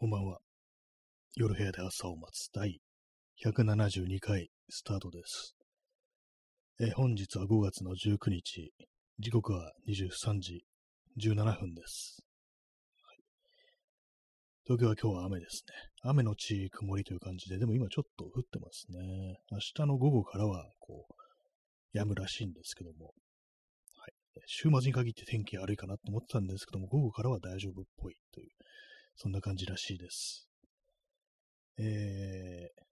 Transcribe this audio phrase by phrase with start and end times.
[0.00, 0.38] こんばんは。
[1.36, 2.80] 夜部屋で朝を待つ第
[3.44, 5.54] 172回スタートです。
[6.80, 8.72] え本日は5月の19日、
[9.18, 10.64] 時刻は23時
[11.18, 12.24] 17分です、
[13.02, 13.18] はい。
[14.64, 15.74] 東京は今日は雨ですね。
[16.00, 19.36] 雨のち曇りという感じで、でも今ちょっと降ってますね。
[19.52, 23.12] 明日の午後からはこう、止むらしいんですけども、
[23.98, 24.14] はい、
[24.46, 28.48] 週末に限って天気悪いかなと思ってたんですけども、午後からは大丈夫っぽいという
[29.16, 30.48] そんな感じらしいです。
[31.78, 32.82] えー、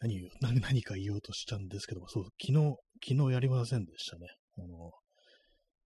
[0.00, 4.26] 何を、何か言おうとしたんですけども、そう、昨日、昨日やりませんでしたね。
[4.58, 4.92] あの、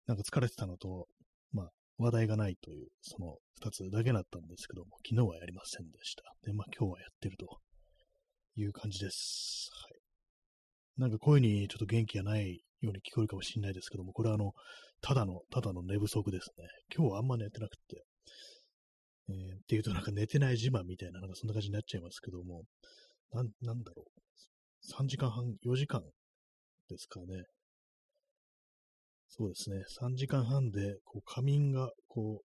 [0.07, 1.07] なんか疲れてたのと、
[1.53, 6.23] まあ、話題がないという、その二つだけだったんですけども、昨日はやりませんでした。
[6.43, 7.59] で、まあ今日はやってると
[8.57, 9.69] いう感じです。
[9.73, 10.01] はい。
[11.01, 14.53] なんか声にちょっと元気がないように聞こえるかもしれないですけども、これはあの、
[15.03, 16.67] ただの、ただの寝不足ですね。
[16.95, 18.05] 今日はあんま寝てなくて、
[19.29, 22.65] えー、っていうとなんか寝てない自慢みたいな、なんかそんな感じになっちゃいますけども、
[23.33, 25.03] なん、なんだろう。
[25.03, 26.03] 3時間半、4時間
[26.89, 27.27] ですかね。
[29.29, 29.83] そうですね。
[30.01, 32.43] 3時間半で、こう、仮眠が、こ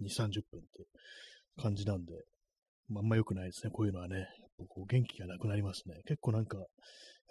[0.00, 0.86] う、2、30分って
[1.60, 2.12] 感じなんで、
[2.88, 3.70] まあ、あんま良くないですね。
[3.72, 4.26] こういうのはね。
[4.62, 5.96] やっぱこう元気がなくなりますね。
[6.06, 6.64] 結構なんか、や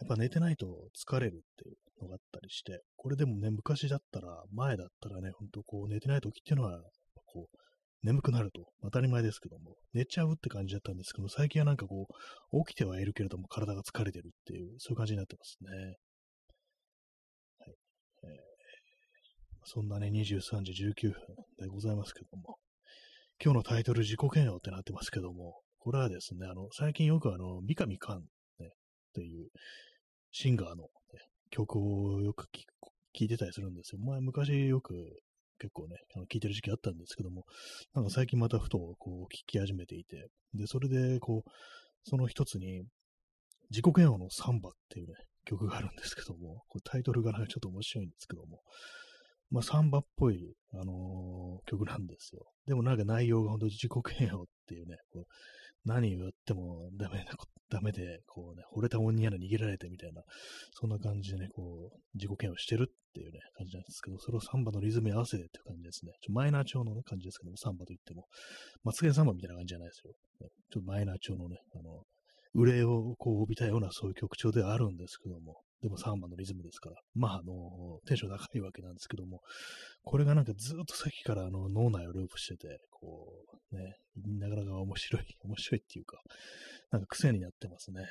[0.05, 6.81] っぱ寝てないと疲れるっていうのがあったりして、これでもね、昔だったら、前だったらね、ほんとこう寝てない時っていうのは、
[7.25, 7.57] こう、
[8.03, 12.07] 眠くなると、当たり前ですけども、寝ちゃうって感じだったんですけど、最近はなんかこ
[12.51, 15.69] う、起きてはいるけれども、体が疲れてるっていう、そういう感じになってますね。
[17.59, 17.75] はい。
[18.23, 18.39] えー、
[19.65, 21.21] そんなね、23時19分
[21.59, 22.57] でございますけども、
[23.43, 28.21] 今日のタイトル、自己嫌悪ってなってますけども、これはですね、あの、最近よくあの、三上寛、
[28.59, 28.69] ね、っ
[29.13, 29.49] ていう、
[30.31, 30.89] シンガーの、ね、
[31.49, 32.45] 曲をよく
[33.17, 33.99] 聞いてたりするんですよ。
[33.99, 34.93] 前、昔よく
[35.57, 37.45] 結構ね、あの聞いてる時期あったんですけども、
[37.95, 41.49] なんか最近またふとこう聞き始めていて、で、それでこう、
[42.03, 42.83] その一つに、
[43.71, 45.13] 自己嫌悪のサンバっていうね、
[45.45, 48.61] 曲があるんですけども、これタイトルがなんかちょっと面白いんですけども、
[49.49, 52.45] まあ、サンバっぽい、あのー、曲なんですよ。
[52.67, 55.25] でもなんか内容が本当に自己嫌悪っていうね、こう
[55.85, 57.31] 何を言ってもダメな、
[57.69, 60.21] ダメで、こうね、惚れた女に逃げられてみたいな、
[60.73, 66.13] そんな感じでね、こう、自己嫌悪してるっていうね、感じなんですけど、それをサンバのリズムに合わせてっていう感じですね。
[66.21, 68.27] ちょマイナー調の、ね、感じですけども、サンバと言っても、
[68.83, 70.13] マツケンサンバみたいな感じじゃないですよ。
[70.71, 72.03] ちょっとマイナー調のね、あの、
[72.53, 79.41] 憂いをこう帯びたようなそういう曲調ではあるんですけども、でもサンバのリズムですから、まあ、あの、テンション高いわけなんですけども、
[80.03, 83.33] これがなんかずっとさっきからあの脳内をループしてて、こ
[83.71, 83.95] う、ね、
[84.39, 86.21] なかなか面白い、 面白いっていうか、
[86.91, 88.03] なんか癖になってますね。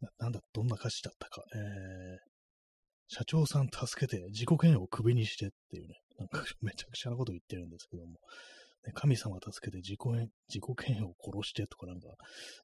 [0.00, 1.44] ななんだ、どんな歌詞だったか。
[1.54, 2.18] えー、
[3.06, 8.18] 社長さん助けて自己嫌悪をクビにしてっていうね、なんかめちゃくちゃなこと言ってるんですけども、
[8.94, 9.98] 神様助けて自己
[10.48, 12.08] 自己嫌悪を殺してとかなんか、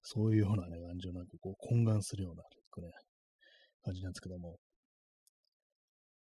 [0.03, 2.43] そういうようなね、感じをなんかこう懇願するような、
[2.87, 2.93] ね、
[3.83, 4.59] 感じなんですけども、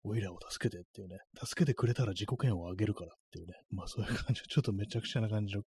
[0.05, 5.63] おいらを助けてっていうね、助けてくれたら自己嫌悪をあげるからっていうね、まあそういう感じ、 ちょっとめちゃくちゃな感じの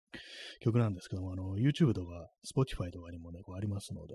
[0.61, 4.15] 曲なんですけども、あの、YouTube とか Spotify とかにもね、こうありますので、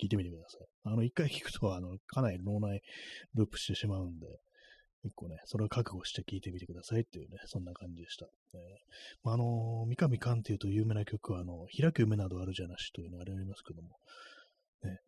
[0.00, 0.66] 聞いてみてください。
[0.84, 2.80] あの、一回聞くと、あの、かなり脳内
[3.34, 4.26] ループしてしまうんで、
[5.02, 8.26] 一個ね、それを覚悟して聴いてみてくださいっていうね、そんな感じでした。
[8.54, 8.60] えー
[9.24, 13.88] まあ、あの、三上寛っていうと有名な曲は、あの、開く夢などあるじゃなしというのがありますけども、
[14.84, 14.98] ね、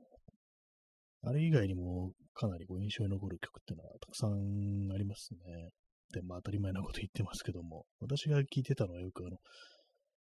[1.25, 5.71] あれ以外にもかなりこう印象に残る曲っていうのはたくさんありますね。
[6.13, 9.39] で、まあ当たり前なこと言ってますけども、私が聴いてたのはよくあの、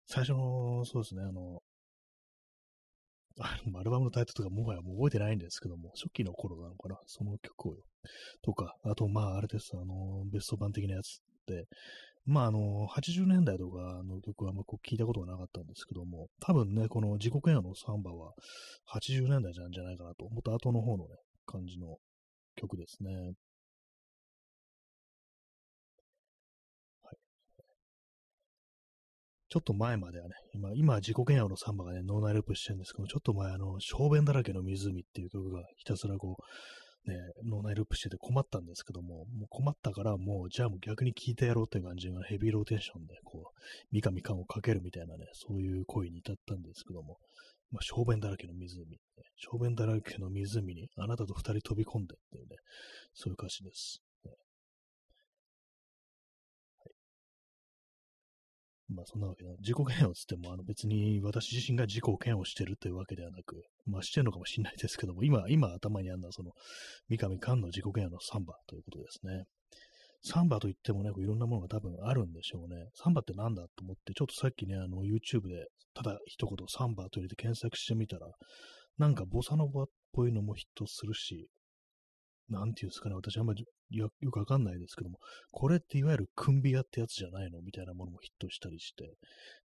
[0.07, 1.61] 最初の、そうですね、あの、
[3.41, 7.75] アルバムのタイトルとかもはやもう覚えてないんですけども、初期の頃なのかな、その曲を
[8.43, 11.67] とか、あと、まあ、あれです、あの、ベスト版的なやつって、
[12.27, 18.33] まあ、あの、80年代とかの曲はあんまこう聞いたことがなかったんですけども、多分ね、この自己嫌悪のサンバは
[18.93, 21.17] 80年代なんじゃないかなと、もっと後の方のね、
[21.47, 21.97] 感じの
[22.57, 23.33] 曲ですね。
[29.49, 37.17] ちょっと前まではね、今、今、自己嫌悪のサンバがね、ノーナイループしてるんですけども、ちょっと前、あの、小便だらけの湖っていう曲がひたすらこう、ね、
[37.47, 43.59] 脳内ループしてて困ったんですけども、もう困ったから、もう、じゃあもう逆に聴いてやろうっていう感じがヘビーローテーションで、こう、
[43.91, 47.17] 三上感をかけるみたいなね、そういう声に至ったんですけども、
[47.71, 48.99] まあ、小便だらけの湖、
[49.37, 52.57] 小便だらけの湖にあなたと二人飛び込んでっていうね、
[53.15, 54.03] そういう歌詞です。
[58.89, 66.53] まあそんなわけで、自己嫌悪つっても、あの別に私自身が自己嫌悪してるというわけではなく、まあしてるのかもしれないですけども、今、今頭にあるのはその、
[67.09, 69.45] 三上寛の自己嫌悪のサンバということですね。
[70.23, 72.89] サンバといってもね、いろんなものが多分あるんでしょうね。
[72.95, 78.27] サンバってなんだと思って、ちょっとさっきね、あの YouTube でただ一言サンバと入れて検索してみたら、
[78.99, 81.49] なんかボサノバっぽいのもヒットするし、
[82.49, 85.19] なんていうんですかね、私あんまりよくわかんないですけども、
[85.51, 89.05] これっていわゆるクンビアってやつじゃないのみたいなものもヒットしたりして、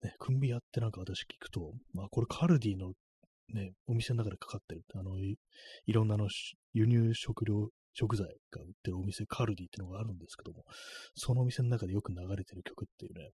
[0.02, 2.92] ね、クンビアってなんか私聞くと、まあこれカルディの
[3.52, 5.36] ね、お店の中でかかってる、あの、い
[5.92, 6.28] ろんなの
[6.72, 10.64] 輸入食料、食材が売ってるお店、カルディってのがあるんですけども、
[11.14, 13.30] そのお店の中でよく流れてる曲っていうね、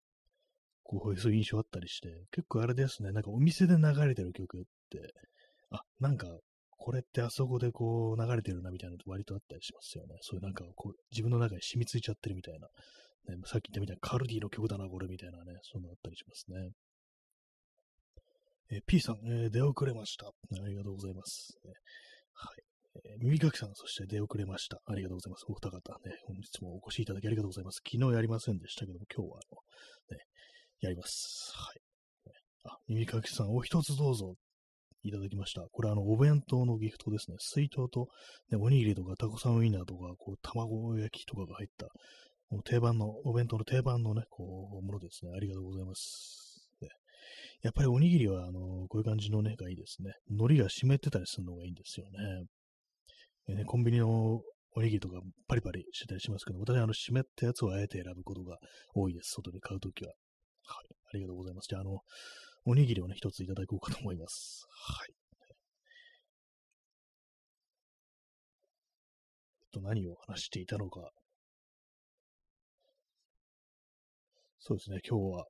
[0.84, 5.14] こうそういう印象あったりして、結構あれですね、なんかお店で流れてる曲って、
[5.72, 6.28] あ、なんか
[6.84, 10.18] これってあそこでこう流れてるなみたいなの割とあったりしますよね。
[10.20, 12.68] そういうなんかこう自分の中に染みついちゃってるみたいな。
[13.34, 16.76] ね、さっき言ったみたいなカルディの曲だな、これみたいなね、そんなあったりしますね。
[18.70, 20.28] えー、P さん、えー、出遅れました。
[20.28, 20.32] あ
[20.68, 21.56] りがとうございます。
[21.64, 21.72] ね、
[22.34, 22.64] はい。
[23.16, 24.82] え、耳かきさん、そして出遅れました。
[24.86, 25.46] ありがとうございます。
[25.48, 27.80] お二方ね、本日もお越しいただきありがとうございます。
[27.90, 30.26] 昨日やりませんでしたけども、今日はあの、ね、
[30.82, 31.54] やります。
[31.56, 31.80] はい。
[32.66, 34.36] あ、耳かきさん、お一つどうぞ。
[35.04, 35.62] いただきました。
[35.72, 37.38] これあの、お弁当のギフトですね。
[37.40, 38.08] 水筒と、
[38.50, 41.88] ね、おにぎりとかタコさんウインナーとか、こう、卵焼きとかが入った、
[42.50, 45.32] この定番の、お弁当の定番のね、こう、ものですね。
[45.36, 46.70] ありがとうございます。
[46.82, 46.90] ね、
[47.62, 50.14] やっぱりおにぎりは、あの、こういう感じのね、がいいですね。
[50.30, 52.06] 海苔が湿ってたりするのがいいんですよ
[53.48, 53.56] ね。
[53.56, 54.42] ねコンビニの
[54.76, 58.58] おにぎりとかパリパリしてたりしますけど、私はあの湿ったやつをあえて選ぶことが
[58.96, 59.34] 多いです。
[59.34, 60.14] 外で買うときは。
[60.66, 60.96] はい。
[61.14, 61.68] ありがとうございます。
[61.70, 62.00] じゃあ、あの、
[62.66, 64.66] おにぎりをね、一ついただこうかと思います。
[64.70, 65.14] はい。
[69.64, 71.12] えっと、何を話していたのか。
[74.60, 75.46] そうですね、今日は、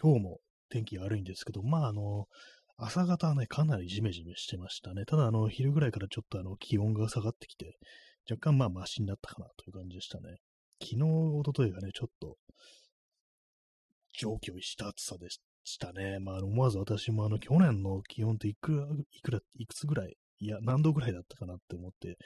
[0.00, 0.40] 今日も
[0.70, 2.26] 天気悪いんですけど、まあ、あの、
[2.78, 5.04] 朝方はね、かなりジメジメしてましたね。
[5.04, 7.76] ただ、あの、昼ぐらいからちょっとあの、気温が下がってきて、
[8.30, 10.36] 若干まあ、マシになったかなという感じでしたね。
[10.82, 12.36] 昨日、おとといがね、ちょっと、
[14.18, 16.18] 上気をした暑さでししたね。
[16.20, 22.16] まあ、思わず私もあの、去年の気温っていくら、いくら、いくつぐらい、いや、何度ぐらいだったかなって思って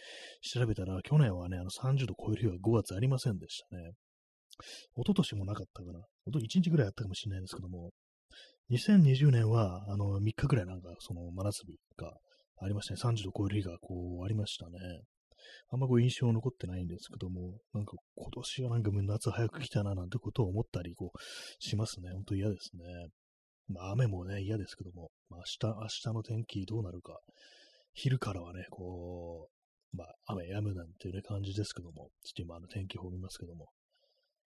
[0.42, 3.92] 調べたら、去年はね、あの30度超える日は5月ありませんでしたね。
[4.96, 6.00] 一昨年もなかったかな。
[6.24, 7.90] ほと1日ぐらいあったかもしれないですけども、
[8.70, 12.12] 2020年は、あの、3日ぐらいなんか、その真夏日が
[12.62, 13.00] ありましたね。
[13.00, 14.78] 30度超える日がこう、ありましたね。
[15.72, 21.18] あんまこう印象残ってないんですけども、なんか今年はなんか夏早く来たななんてことを思ったりこう
[21.58, 22.10] しますね。
[22.12, 22.82] ほんと嫌ですね。
[23.72, 27.18] まあ雨もね、嫌ですけども、まあ明日、明日の天気どうなるか、
[27.94, 29.48] 昼からはね、こ
[29.94, 33.68] う、まあ雨止むなんていうね感じですけども、ちょっと今あの天気予報見ますけども、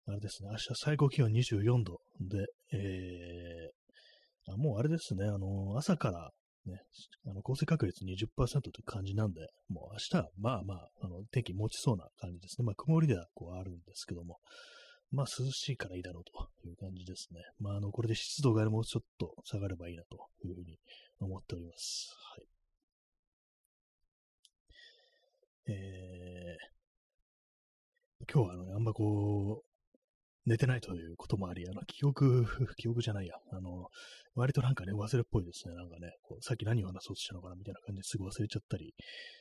[0.07, 2.01] あれですね、明日最高気温24度。
[2.21, 6.31] で、えー、あもうあれですね、あの、朝から
[6.67, 6.81] ね、
[7.27, 12.65] あの降水確率20%という感じなんで、もう明日はまあまあ、あの天気持ちそうな感じですね。
[12.67, 14.39] まあ曇りではこうあるんですけども、
[15.11, 16.33] まあ涼しいからいいだろうと
[16.69, 17.41] いう感じですね。
[17.59, 20.79] まああの、これで湿度がもうちょっと下がればいいなというふうに
[21.21, 22.15] 思っております。
[22.37, 22.47] はい。
[25.67, 29.74] えー、今日はあの、あんまこう、
[30.47, 32.45] 寝てないということもあり、あの、記憶、
[32.77, 33.89] 記憶じゃないや、あの、
[34.35, 35.75] 割となんかね、忘れっぽいですね。
[35.75, 38.95] なんかね、こうさっき何を話そうとしたのかなみたいな感じですぐ忘れちゃったり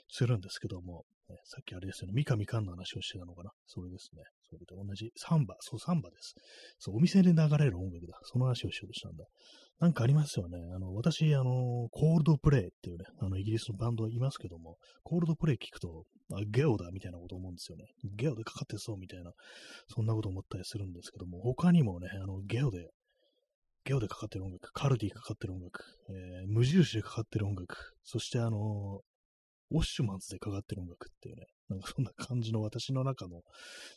[0.08, 4.24] するんですけども、ね、さっきあれですよね、三上寛の話をしてたのかなそれですね。
[4.50, 6.36] それと同じ、サンバ、そう、サンバです。
[6.80, 8.20] そう、お店で流れる音楽だ。
[8.24, 9.26] その話をしようとしたんだ。
[9.80, 10.58] なんかありますよね。
[10.74, 16.06] あの、私、あの、コールドプレイっていうね、あの、イギリスのバンドいますけども、コールドプレイ聞くと、
[16.38, 17.86] あ、ゲオだみたいなこと思うんですよね。
[18.04, 19.32] ゲオでかかってそうみたいな、
[19.88, 22.90] そんなこと思ったりするんですけども、他にもね、あの、ゲオで、
[23.86, 29.02] ゲオでかかってる音楽、カルディかかってる音楽、えー、無印でかかってる音楽、そしてあの
[29.72, 33.42] ウォッシュマンズでかかってる音楽っていうね、なんかそんな感じの私の中の、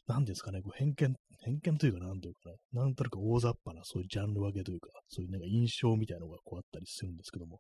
[0.06, 7.58] 何ですかね、こう偏見、偏見というか、なんというかね、なんとなく大雑把なそういうジャンル分けというか、そういうなんか印象みたいなのがこうあったりするんですけども、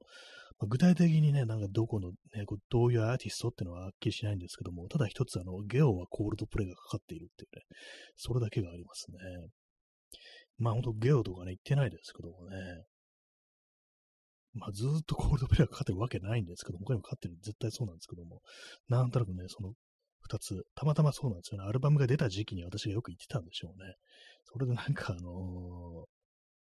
[0.58, 7.62] まあ、具体的にね、なんかどこのね、こうどういうアーティストっていうのははっきりしないんですけども、ただ一つあの、ゲオはコールドプレイがかかっているっていうね、
[8.16, 9.18] それだけがありますね。
[10.58, 12.56] まあほんとゲオとかね、言ってないですけどもね、
[14.58, 18.40] まあ、ずっとコールドプレイがかかってるわけないんですけども、他にもかかってる絶対そうなんですけども、
[18.88, 19.74] なんとなくね、その
[20.26, 21.68] 二つ、たまたまそうなんですよね。
[21.68, 23.94] アルバムが出た時期に私がよく言ってたんでしょうね。
[24.44, 26.06] それでなんかあの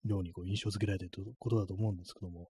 [0.06, 2.50] ー、ようにこう印象付けられてるということだと思うんですけども、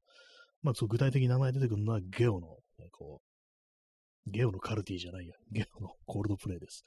[0.64, 2.48] まあ、そう具体的に名前出てくるのはゲオの、
[2.80, 6.84] ね、こう、ゲオのカルティじゃないや、ゲオのコールドプレイです。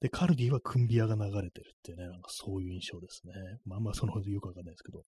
[0.00, 3.34] で、カルディはクンビアが流れてるってね、なんかそういう印象ですね。
[3.66, 5.04] まあまあんまそのよくわかんないですけど。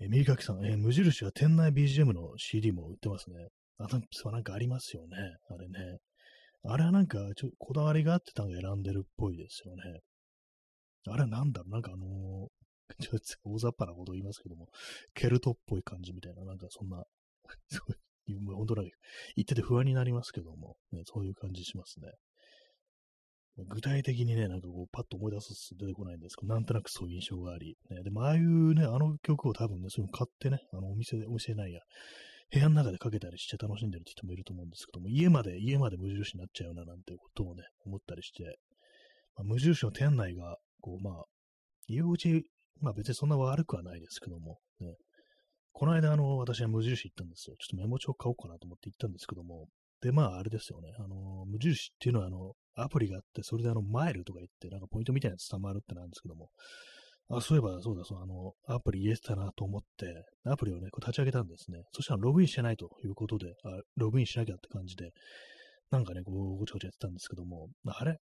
[0.00, 3.36] え、右かきさん、え、無印は店内 BGM の CD も売ってますね。
[3.78, 3.86] あ、
[4.32, 5.16] なんかありますよね。
[5.48, 5.98] あれね。
[6.66, 10.00] あれはなんか、ちょっとこだわりがあってたのが選んでるっぽいですよね。
[11.06, 12.48] あれはなんだろう、なんかあのー、
[13.02, 14.68] ちょっと大雑把なこと言いますけども、
[15.14, 17.04] ケルトっぽい感じみたいな、なんかそんな、
[17.68, 17.92] そう
[18.32, 18.90] いう、本当なんか
[19.36, 22.12] 言ってて不安になりますけども、ね、そういう感じしますね。
[23.56, 31.80] 具体的にね、なんかこう、パッと思い出すと出てこないんですけど、なんとなくそういう印象があり、ね、でも、ああいうね、あの曲を多分ね、その買ってね、あの、お店で、お店ないや、
[32.54, 38.58] 部屋の中でかけたりして楽しんでるって人もいると思うんですけども、家まで、家まで無印になっちゃうな、なんてことをね、思ったりして、
[39.36, 41.24] まあ、無印の店内が、こう、まあ、
[41.88, 42.44] 入り口、
[42.80, 44.94] まあ別にそんな悪くはないですけども、ね、
[45.72, 47.56] この間、あの、私は無印行ったんですよ。
[47.58, 49.66] ちょっとメモ帳買おうかなと思って行ったんですけども、
[50.00, 50.92] で、まあ、あれですよね。
[50.98, 56.50] あの、無印っていうのは、あの、アプリがあって、それであの、マイルとか言って、なんかポイントみたいなやつ貯まるってなんですけども、
[57.30, 61.82] あ、そういえば、そうだ、そう、あの、アプリ入れてたなと思って、アプリをね、こう立ち上げたんですね。
[61.92, 65.10] そしたらログインしてないということで、あログインしなきゃって感じで、
[65.90, 68.18] なんかね、こう、ごちゃごちゃやってたんですけども、あれ？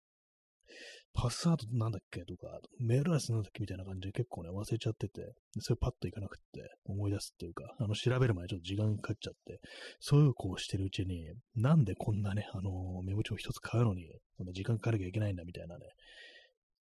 [1.14, 9.60] パスワードなんだっけとか、メールアドレスなんだっけみたいな感じで結構ね、忘れちゃってて、それパッといかなくって思い出すっていうか、あの、調べる前にちょっと時間かかっちゃって、
[10.00, 12.70] そういうこうしてるうちに、なんでこんなね、あの
[13.02, 14.06] メモ帳一つ買うのに、
[14.38, 15.84] そんな時間かかなきゃいけないんだみたいなね、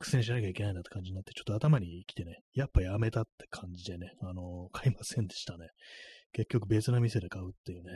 [0.02, 5.70] 苦戦しなきゃいけないんだって感じになって、ちょっと頭に来てね、やっぱやめたって感じでね、あの買いませんでしたね。
[6.34, 7.92] 結局別な店で買うっていうね、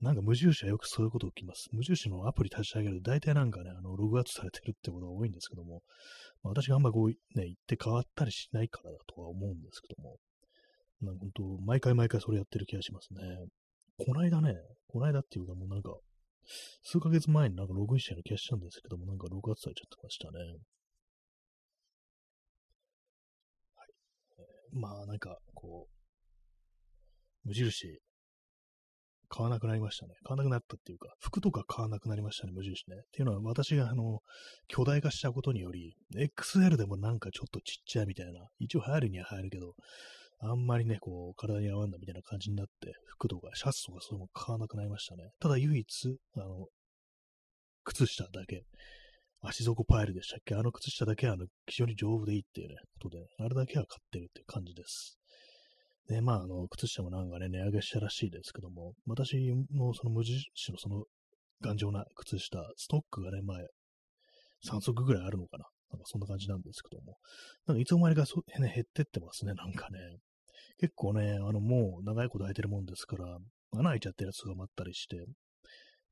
[0.00, 1.68] なんか無印はよくそういうこと起きます。
[1.72, 5.82] 無印のアプリ立ち上げると大体なんかね、あの、ログアウトされてるってことが多いんですけども、
[6.42, 10.16] まあ、私があんまこう、ね、行って変わったりしないからだとは思うんですけども、
[11.00, 13.20] なんか本当、毎回毎回それやってる気がしますね。
[14.04, 14.54] こないだね、
[14.88, 15.94] こないだっていうかもうなんか、
[16.82, 20.38] 数ヶ月前になんかログインしたような気がしたんですけども、なんかログアウトされちゃってましたね。
[24.74, 25.88] まあなんか、こ
[27.44, 27.98] う、無印
[29.28, 30.14] 買わなくなりましたね。
[30.24, 32.96] 買わなくなったっていうか、服とか買わなくなりましたね、無印ね。
[32.96, 34.20] っていうのは私があの、
[34.68, 39.74] 巨大化したことにより、XL でもなんかちょっとちっちゃいみたいな、一応流行るには流行るけど、
[40.40, 45.30] あんまりね、こう、体に合わんだみたいな感じになって、服とかシャツとかそういうの買わなくなりましたね。
[45.40, 46.66] ただ唯一、あの、
[47.84, 48.64] 靴下だけ、
[49.46, 50.54] 足底パイルでしたっけ？
[50.54, 55.18] あの靴下だけはあの非常に丈夫でいいっていうね、ことで、あれだけは買ってるっていう感じです。
[56.08, 59.36] で、まあ、あの、靴下もなんかね、値上げしたらしいですけども、私
[59.70, 61.04] もその無印のその
[61.60, 63.64] 頑丈な靴下、ストックがね、前、
[64.66, 65.64] 3足ぐらいあるのかな？
[65.92, 67.18] なんかそんな感じなんですけども。
[67.66, 69.98] なんかいつの間にかそ、ね、減ってってますね、なんかね。
[70.78, 73.38] 結構ね、あの、もう長いこと履いてるもんですから、
[73.72, 75.24] 穴開いちゃってるやつがまったりして、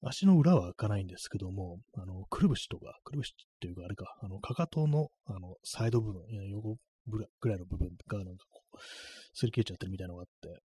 [0.02, 8.76] 足の裏は開かないんですけども、あの、くるぶしとか、くるぶしっていうか、あれか、あの、かかとの、あの、サイド部分、横ぐらいの部分が、なんかこう、
[9.36, 10.60] 擦り切れちゃってるみたいなのがあって、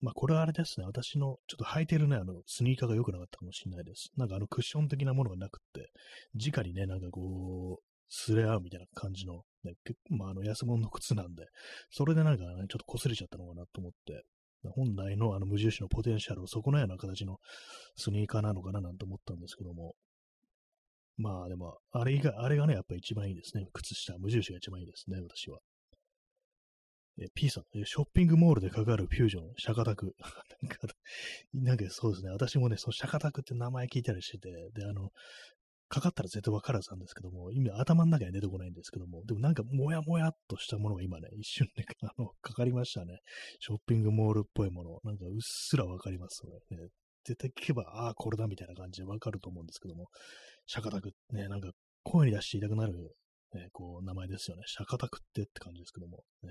[0.00, 4.10] まあこれはあれですね、私のちょっと履いてるね、あの、スニーカーが良くなかったかもしれないです。
[4.16, 5.90] なんかあのクッション的なものがなくって、
[6.34, 9.72] 直にね、なんかこう、すれ合うみたいな感じの、ね、
[10.10, 11.46] まああの安物の靴なんで、
[11.90, 14.24] それでなんかね、ちょっと擦れちゃったのかなと思って、
[14.64, 17.38] 本来のあの無印のポテンシャルを損なうような形の
[17.96, 19.94] スニーカーなのかななんて思ったんですけども、
[21.16, 23.68] まあでも、あれが、あれがね、やっぱ一番いいですね。
[23.72, 25.60] 靴下、無印が一番いいですね、私は。
[27.18, 30.14] え P さん、ショッピングモールでかかるフュージョン、シャカタク。
[30.60, 30.78] なんか、
[31.54, 35.10] なんかそうですね、私もね、そのシャカタクって名前聞いたりしてて、で、あの、
[35.88, 43.18] かかったら絶対わかるはずなんですけども、今頭の中には出てこないんですけども、でもなんかもやもやっとしたものが今ね、一瞬ね、あの、かかりましたね。
[43.60, 44.98] ショッピングモールっぽいもの。
[45.04, 46.76] なんかうっすらわかりますね。
[46.76, 46.88] ね
[47.24, 50.06] 絶対聞けば、ああ、これだみたいな感じでわかると思うんですけども、
[50.66, 51.70] シャカタクね、なんか
[52.04, 52.92] 声に出して言いたくなる、
[53.54, 54.62] ね、こう、名前ですよね。
[54.66, 56.50] シャカタクってって感じですけども、ね。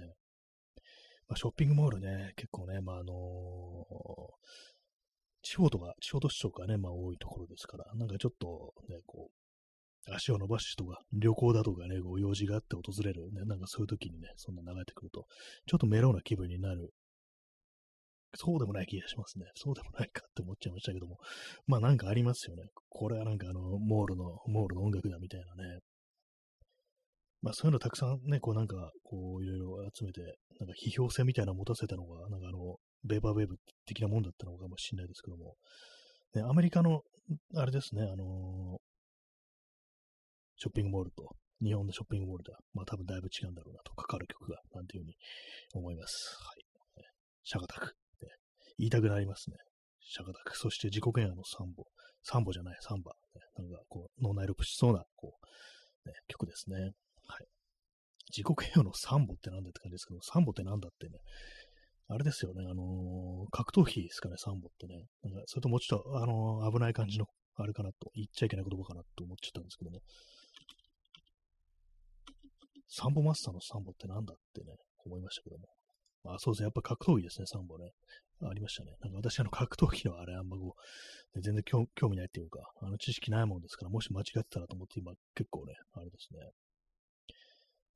[1.27, 3.15] まあ、ショッピングモールね、結構ね、まあ、あのー、
[5.46, 15.25] 地方とか、地方都市とかね、まあ多いところですから、なんかちょっとね、こう、足を伸ばす人が、旅行だとかね、こう用事があって訪れる、ね、なんかそういう時にね、そんな流れてくると、
[15.68, 16.90] ちょっとメロウな気分になる。
[18.36, 19.46] そうでもない気がしますね。
[19.56, 21.18] そうでもないかって思っちゃいましたけども。
[21.68, 22.64] まあなんかありますよね。
[22.90, 25.80] これはなんかあの、モールの、モールの音楽だみたいなね。
[27.42, 30.22] まあそういうのたくさんね、こうなんか、こういろいろ集めて、
[30.60, 35.56] なんか批評性みたいなのを持たせたのが、なんかあの、ベーバーウェーブ的なもんだったのかもしれないですけども、
[36.34, 37.02] ね、アメリカの、
[37.56, 38.78] あれですね、あのー、
[40.58, 45.16] ショッピングモールと、日本のショッピングモールでは、まあ多分だいぶ違うんだろうなと、かかる曲が、なんていうふうに
[45.74, 46.38] 思います。
[46.44, 46.66] はい。
[47.44, 48.30] シャカタク、ね。
[48.80, 49.58] 言いたくなりますね。
[50.02, 50.58] シャカタク。
[50.58, 51.86] そして自己嫌悪のサンボ。
[52.24, 53.14] サンボじゃない、サンバ。
[53.36, 55.38] ね、なんかこう、脳内ロプしそうな、こ
[56.06, 56.78] う、ね、曲ですね。
[57.28, 57.46] はい。
[58.36, 61.20] 自国平和のサンボってなんだって感じですけど、サンボってなんだってね、
[62.08, 65.06] あれですよね、あのー、格闘技ですかね、サンボってね。
[65.24, 70.02] なんか、それともうちょっと、あのー、危ない感じの、あれかなと、言っちゃいけない言葉かなと思っちゃったんですけども。
[72.88, 75.68] サンボマスターのサンボってなんだってね、思いましたけども。
[76.24, 76.66] まあ、そうですね。
[76.66, 77.92] やっぱ格闘技ですね、サンボね。
[78.44, 78.92] ありましたね。
[79.02, 80.76] なんか私、あの、格闘技のあれ、あんまこ
[81.36, 86.40] う、全然興味ないっていうか、あの、知識ないもんですから、もし間違ってたらと思って、今、結構ね、あれですね。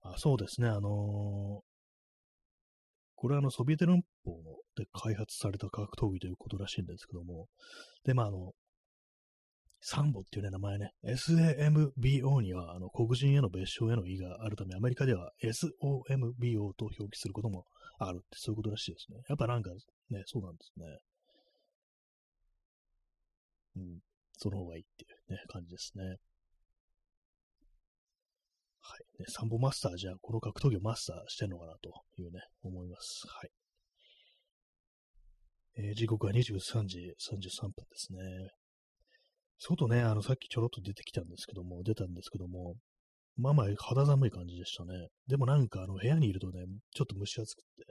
[0.02, 0.68] あ、そうですね。
[0.70, 1.79] あのー、
[3.20, 4.38] これはあの、ソビエト連邦
[4.78, 7.48] で開発された格闘技ということらしいんですけども、
[8.06, 8.54] で、まあ、あの、
[9.82, 17.66] サンボっていうね、名前ね、SAMBO には、あの、黒人への別称への意があるため、アメリカでは SOMBO と表記することも
[17.98, 19.20] あるって、そういうことらしいですね。
[19.28, 20.86] やっぱなんかね、そうなんですね。
[23.76, 24.00] うん、
[24.38, 26.04] その方がいいっていうね、感じですね。
[28.90, 29.22] はい。
[29.22, 33.22] ね、サンボマスターじゃあ、この格闘技をマスターしてんのかなというね、思います。
[33.28, 33.50] はい。
[35.78, 38.20] えー、時刻は23時33分ですね。
[39.60, 42.76] 外ね、あの、さっきちょろっと出てきたんですけども、出たんですけども、
[43.38, 45.08] まあまあ肌寒い感じでしたね。
[45.28, 47.86] でもなんかあの部屋にいるとね、ちょっと蒸し暑くて、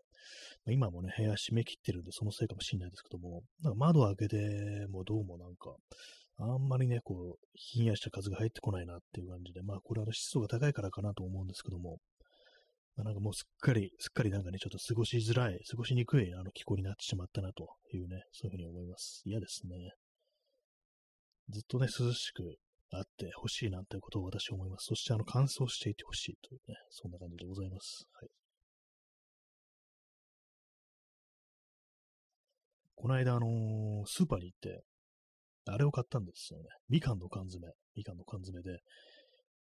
[0.67, 5.77] まあ、今もね、部屋閉め切ってるんでそのせいかもしれないですけども、なんか窓開けてもどうもなんか、
[6.41, 11.99] あんまりね、こう、ひんやりした風が入ってこないなっていう感じで、まあこれは湿度が高いからかなと思うんですけども、
[12.97, 19.23] まあ、なんかもうすっかり、すっかりなんかね、ちょっと過ごしづらい、過ごしにくいあの気候になってしまったなというね、そういうふうに思います。
[19.25, 19.93] 嫌ですね。
[21.51, 22.57] ずっとね、涼しく
[22.91, 24.87] あってほしいなんてことを私は思います。
[24.87, 28.07] そして、あの、乾燥していてほしいというね、そんな感じでございます。
[28.13, 28.29] はい。
[32.95, 34.83] この間、あのー、スーパーに行って、
[35.73, 36.67] あれを買ったんですよね。
[36.89, 37.67] みかんの缶詰。
[37.95, 38.81] みかんの缶詰で、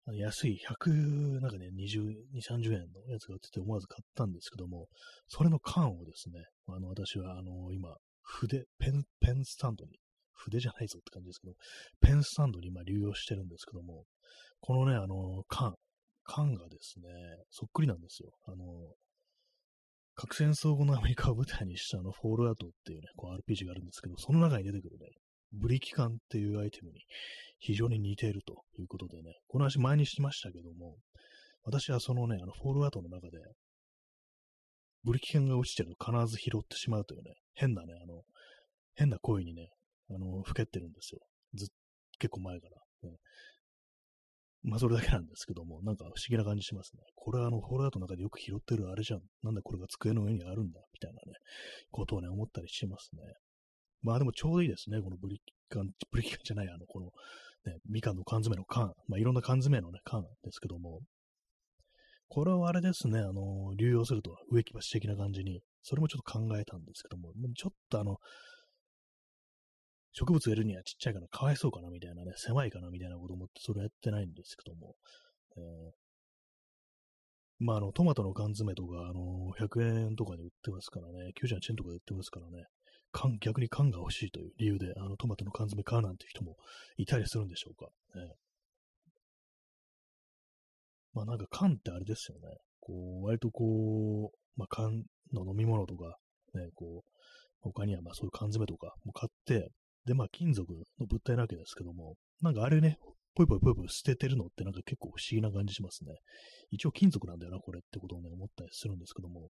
[0.07, 2.00] あの安い100、なんかね、20、
[2.41, 4.87] 30円のやつが売ってて思わず買ったんですけども、
[5.29, 9.99] それの缶をですね、あの、私は、あの、今、筆、ペン、ペンスタンドに
[10.33, 11.55] 筆じゃないぞって感じですけど、
[12.00, 14.05] ペンスタンドに今流用してるんですけども、
[14.61, 15.75] このね、あの、缶、
[16.25, 17.09] 缶がですね、
[17.50, 18.31] そっくりなんですよ。
[18.47, 18.64] あの、
[20.14, 25.07] 核戦争後のアメリカを舞台にしたあの、フォールアウトっていうね、こう RPG があるんですけど、その中に出てくるね、
[25.52, 27.00] ブリキ缶っていうアイテムに
[27.58, 30.96] 非常に似ているということでね、この話前にしましたけども、
[31.64, 33.38] 私はそのね、あの、フォールアウトの中で、
[35.04, 38.22] ブリキ缶が落ちてると必ず拾ってしまうというね、変なね、あの、
[38.94, 39.68] 変な行為にね、
[40.11, 41.20] あの、ふけってるんですよ。
[41.54, 41.68] ずっ、
[42.18, 43.16] 結構前から、ね。
[44.62, 47.02] まあ、それだけなんですけども、なんか不思議な感じしますね。
[47.14, 49.20] これはあの、フォールアウトの中でよく拾ってるあれじゃん。
[49.42, 51.38] なんでこれが机の上にあるんだみたいなね、
[51.90, 53.22] ことをね、思ったりしますね。
[54.02, 55.00] まあでもちょうどいいですね。
[55.00, 57.06] このブリキ缶、ブリキ缶じゃない、あの、この、
[57.66, 58.92] ね、みかんの缶詰の缶。
[59.08, 61.00] まあいろんな缶詰のね、缶ですけども、
[62.28, 68.16] これはあれですね、あの、流用すると植木鉢的な感じに、それもちょっと考えたんですけども、ちょっとあの、
[70.12, 74.94] 植物植えるにはちっちゃいからかわいそうかなみたいなね、狭いかなみたいなこと思ってそれやってないんですけども、
[75.56, 75.92] えー、
[77.61, 82.64] まあ、あの、トマトの缶詰とか、あの、100円とかで売ってますからね、98円とかで売ってますからね、
[83.12, 86.57] 缶、逆に缶が欲しいという理由で、あの、トマトの缶詰買うなんて人も
[86.97, 87.87] いたりするんでしょうか。
[88.14, 88.33] ね、
[91.14, 92.57] まあ、なんか缶ってあれですよね。
[92.81, 96.16] こう、割とこう、まあ、缶の飲み物とか、
[96.55, 97.11] ね、こう、
[97.61, 99.71] 他にはまあそういう缶詰とかも買って、
[100.05, 102.99] で、まあ、金属の物体なわけですけども、なんかあれね、
[103.35, 106.14] ぽいぽいぽいぽい捨ててるのってなんか結構不思議な感じしますね。
[106.71, 109.49] 一応金属なんだよな、これってことをね、思ったりするんですけども、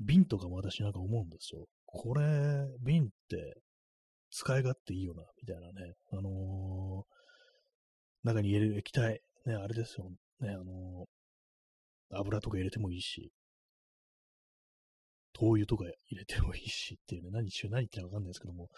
[0.00, 1.66] 瓶とかも私なんか思うんですよ。
[1.86, 2.22] これ、
[2.80, 3.54] 瓶って
[4.30, 5.94] 使い勝手いいよな、みたいなね。
[6.12, 13.30] あのー、中に入れる液体、ね、あれですよね、あのー、油とか入れてもいいし、
[15.34, 18.68] 灯油とか入れてもいいしっていうね、何し何言ってるかわかんないですけども、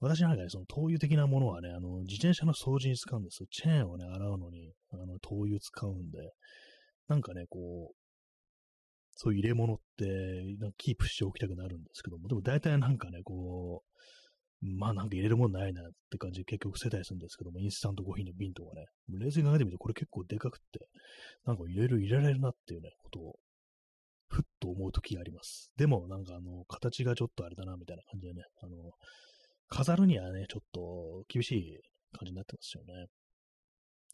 [0.00, 3.48] 私なんかね、その灯油的なものはね、あの、自転車の掃除に使うんですよ。
[3.50, 6.32] チェーンをね、洗うのに、あの、灯油使うんで、
[7.08, 7.94] なんかね、こう、
[9.22, 10.06] そう入れ物って、
[10.58, 13.82] なんかキープしておきたくなるんですけども、でも大体なんかね、こ
[14.62, 20.88] う、まあなんか入れるもんないなって感じで結局捨てたりするんですけども、インスタントコーヒーの瓶とかね、冷静に考えてみるとこれ結構でかくって、
[21.44, 23.36] なんか入れる入れられるなっていうね、ことを、
[24.28, 25.70] ふっと思う時があります。
[25.76, 28.92] でもなんかあの、形がちょっとあれだな、みたいな感じでね、あの、
[29.68, 31.80] 飾るにはね、ちょっと厳しい
[32.16, 33.06] 感じになってますよね。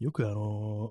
[0.01, 0.91] よくあの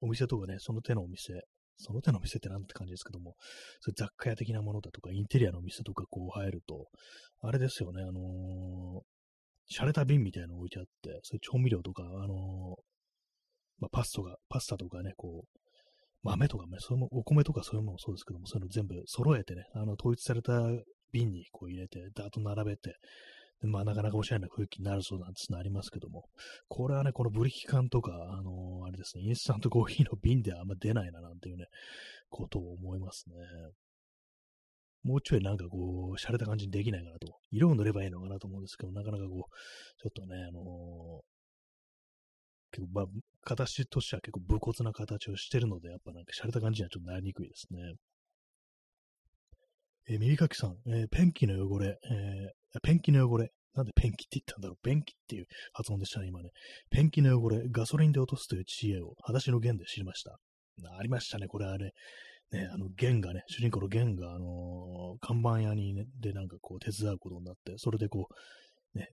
[0.00, 1.42] お店とかね、その手のお店、
[1.76, 3.34] その手の店ってなんて感じですけども、
[3.80, 6.86] そ雑貨屋的なものだとか、インテリアの店とかこう入ると、
[7.40, 12.82] あれですよね、あのー、洒落た瓶みたいなの置いてあって、そういう調味料とか、あのー、
[13.80, 15.58] まあ、パスとか、パスタとかね、こう、
[16.22, 20.62] 豆とかね、そのお米とかそういうのもそうですけども、そういうの全部揃えてね、あの、統一された
[21.12, 22.96] 瓶にこう入れて、ダーッと並べて、
[23.62, 26.24] まあ、なかなかおしゃれな空気になるそうなんてのありますけども、
[26.68, 31.66] これはね、このブリキ缶とか、あのー、あれですね、インスタントコーヒーの瓶ではあんま出ないななんていうね、
[32.28, 33.36] ことを思いますね。
[35.02, 37.38] もうちょいなんかこう、洒落た感じにできないかなと。
[37.50, 41.34] 色を塗ればいいのかなと思うんですけど、なかなかこう、ちょっとね、あのー、
[42.72, 43.06] 結構、まあ、
[43.44, 47.78] 形としては結構武骨な形をしてるので、やっぱなんか洒落た感じにはちょっとなりにくいですね。
[50.08, 56.50] えー、耳かきさん、えー、ペンキの汚れ、えー、ペンキの汚れ、なんでペンキって言ったんだろうペンキっていう発音でしたね、今ね。
[56.90, 60.38] ペンキの汚れ、ガソリンで落とすという知恵を、裸足の弦で知りました。
[60.98, 61.92] ありましたね、これあれ。
[62.52, 68.28] ね、あの、弦がね、主人公の弦が、あのー、看板屋にね、でなんかこう手伝うことになって、それでこ
[68.94, 69.08] う、ね、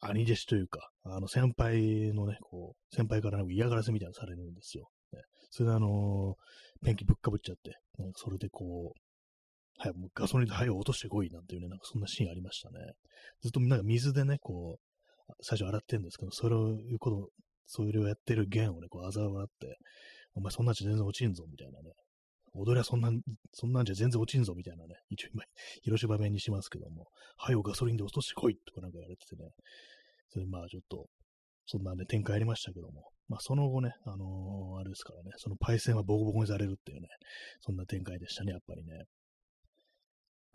[0.00, 4.88] 兄弟子というか、あの、先輩のね、こう、先輩からなんか嫌がらせみたいなのされるんですよ。
[5.12, 9.07] ね、それであのー、ペンキぶっかぶっちゃって、なんそれでこう、
[9.78, 12.78] はい、もうガソリンで灰を落としてこいなんていうね、なんかそんなシーンありましたね。
[13.42, 17.28] ずっとなんか水でね、こう、最初洗ってるんですけど、それをいうこと、
[17.66, 19.76] それをやってる弦をね、こう、あざ笑って、
[20.34, 21.92] お前そんなんじゃ全然落ちんぞ、みたいなね。
[22.54, 23.10] 踊りはそんな、
[23.52, 24.96] そんなんじゃ全然落ちんぞ、みたいなね。
[25.10, 25.44] 一応今、
[25.82, 29.50] 広島弁にしますけども、灰をガソリンで落としてこいとかなんか言われててね。
[30.30, 31.08] それまあちょっと、
[31.66, 33.10] そんなね、展開ありましたけども。
[33.28, 37.08] まあその後ね、あのー、あれですからね、そのパイセンはボコボコにされるっていうね、
[37.60, 39.04] そんな展開でしたね、やっぱりね。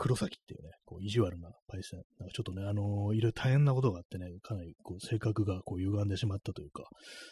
[0.03, 2.01] 黒崎っていうね、こう意地悪なパイセン。
[2.19, 6.83] なんかちょっとね、あのー、いろいろ大変なことがあってね、かなりこう性格がこう歪んでしまったというか、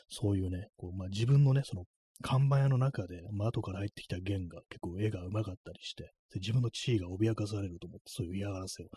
[0.08, 1.84] そういうね、こうまあ、自分のね、その
[2.22, 8.88] 看板屋の中で、まあ、後から入ってきた弦が結構絵が上手かったりして、で自分の地位が脅かされると思って、そういう嫌がらせを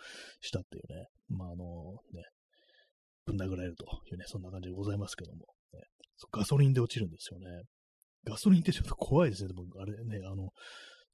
[0.40, 2.22] したっていうね、まあ、あのね、
[3.26, 5.80] ぶん殴られるというね、そんな感じでございますけども、ね、
[6.30, 7.46] ガソリンで落ちるんですよね。
[8.22, 9.48] ガソリンってちょっと怖いですね。
[9.48, 10.50] でも、あれね、あの、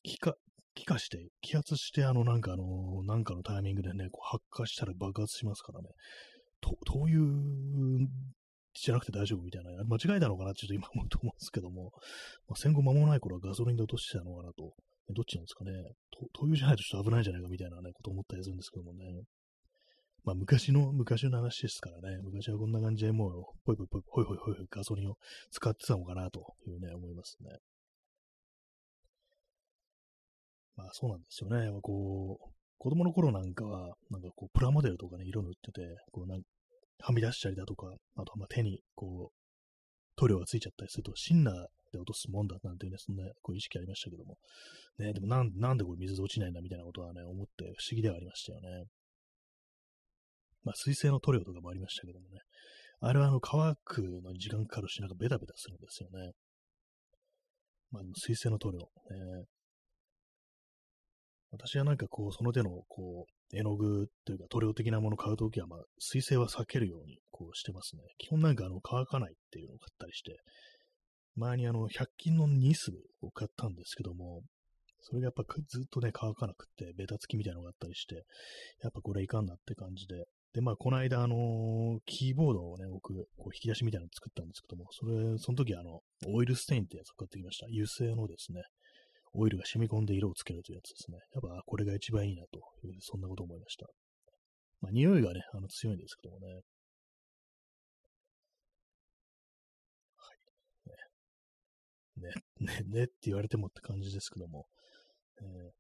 [0.03, 0.35] 気化、
[0.75, 5.89] 気化して、気圧して、あの、なんかあの、なんかのタイミングでね、こう発火したら爆発しますからね。
[6.61, 8.09] と、どういう
[8.75, 11.93] じゃなくて大丈夫みたいな、間違いなのかなちょっと今思うと思うんですけども、
[12.49, 14.75] まあ、戦後間もない頃はガソリンで落としてたのかなと、
[15.11, 15.73] どっちなんですかね、
[16.33, 19.25] 灯油じゃないとちょっと危ないんじゃないかみたいなね、こと思ったりするんですけどもね。
[20.23, 23.33] まあ昔の、昔の話ですからね、昔はこんな感じでもう、
[23.65, 25.17] ぽいぽいぽい、ほいほいほいほいガソリンを
[25.51, 27.59] 使ってたのかなというね、思いますね。
[30.81, 31.71] まあそうなんですよね。
[31.83, 36.43] こう、子供の頃なんかは、なんかこう、プラモデルとかね、色塗ってて、こうなん
[37.03, 39.35] はみ出したりだとか、あとはま手にこう、
[40.17, 41.55] 塗料がついちゃったりすると、シンナー
[41.93, 44.39] で落とすもんだなんていうね、そんなこう意識ありましたけども。
[44.99, 48.85] ね、でもなんなんでこれ水で落ちないんだみたいなことはね、思って不思議ではありましたよね。
[50.63, 52.41] まあ、水性の塗料とかもありましたけどもね。
[53.01, 56.33] あれはあの乾くのに時間かかるし、なんかベタベタするんですよね。
[57.91, 58.79] まあ、水性の塗料。
[58.79, 58.87] ね、
[61.53, 68.03] 私はなんかこう、その手のこう、絵の具というか塗料的なものを買うときは、まあ、水性は避けるようにこうしてますね。
[68.19, 70.39] 基本なんかあの乾かないっていうのを買ったりして、
[71.37, 74.43] 前にあの、100均のニスを買ったんですけども、
[75.03, 78.25] それがやっぱずっとね、乾かなくて、ベタつきみたいなのがあったりして、
[78.83, 80.25] やっぱこれいかんなって感じで。
[80.53, 87.67] で、まあ、この間、あのー、キーボードをね、僕、こう引き出しみたいなの作ったんですけども、それ、その時あの、オイルステインってやつを買ってきました。
[87.67, 88.63] 油性のですね、
[89.33, 91.19] オイルが染み込んで色をつけるというやつですね。
[91.35, 93.87] やっぱこれが一番いいなという、そんなこと思いました。
[94.81, 96.47] まあ、匂いがね、あの強いんですけどもね。
[100.17, 100.35] は
[102.19, 102.21] い。
[102.21, 104.67] ね、ね、ねって言われてもって感じですけども。
[105.43, 105.71] えー、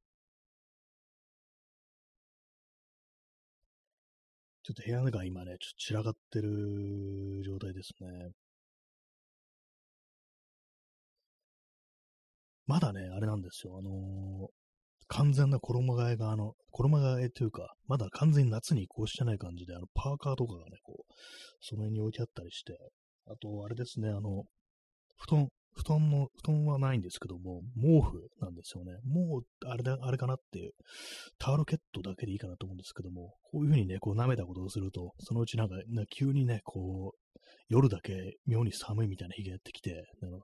[4.62, 8.30] ちょっと部屋が今ね、ちょっと散らかってる状態ですね。
[12.70, 13.78] まだね、あれなんですよ。
[13.80, 14.46] あのー、
[15.08, 21.12] 完全な衣替えが、あの、衣替えというか、まだ完全に夏に移行してない感じで、あの、パーカーとかがね、こう、
[21.60, 22.78] その辺に置いてあったりして、
[23.26, 24.44] あと、あれですね、あの、
[25.18, 28.92] 布団、布団の、布団はないんですけども、毛布なんですよね。
[29.04, 30.70] もう、あれだ、あれかなっていう、
[31.40, 35.74] タオルケットだけでいいかなと思うんですけども、こういう風にね、こう舐めたことをすると、そのうちなんか、
[36.16, 40.38] 急にね、こう、夜だけ妙に寒いみたいな日がやってきて、あの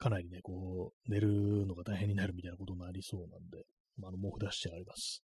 [0.00, 3.64] かなりね、こう、寝るのが大変になるみたいなことになりそうなんで、
[3.98, 5.22] まあ、あの、毛布出してあります。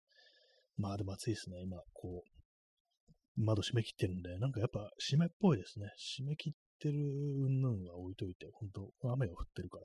[0.77, 5.87] まあ、でも暑いですね、今、こう、窓閉め切ってるんで、なんかやっぱ湿っぽいですね。
[5.97, 9.85] 閉め切ってる云々は置いといて、本当雨が降ってるから、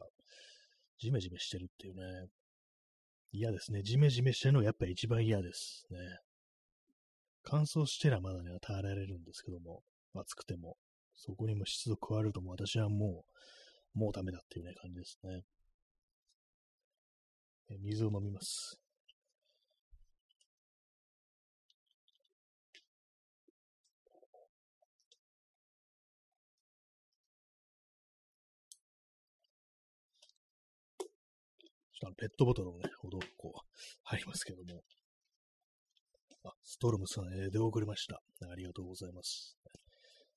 [0.99, 2.27] ジメジメしてるっていうね。
[3.31, 3.83] 嫌ですね。
[3.83, 5.97] ジメジメしてるのがやっぱ一番嫌ですね。
[7.43, 9.81] 乾燥してらまだね、耐えられるんですけども、
[10.13, 10.75] 暑くても、
[11.15, 13.39] そこにも湿度加わるとも私はもう、
[13.93, 15.43] もうダメだっていうね、感じですね。
[17.69, 18.79] え水を飲みます。
[32.17, 33.59] ペットボトルをね、ほどこう、
[34.03, 34.83] 入りますけども。
[36.43, 38.21] あ、ストロムさん、えー、出遅れました。
[38.51, 39.55] ありがとうございます。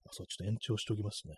[0.05, 1.35] あ、そう、ちょっと延長しておきますね。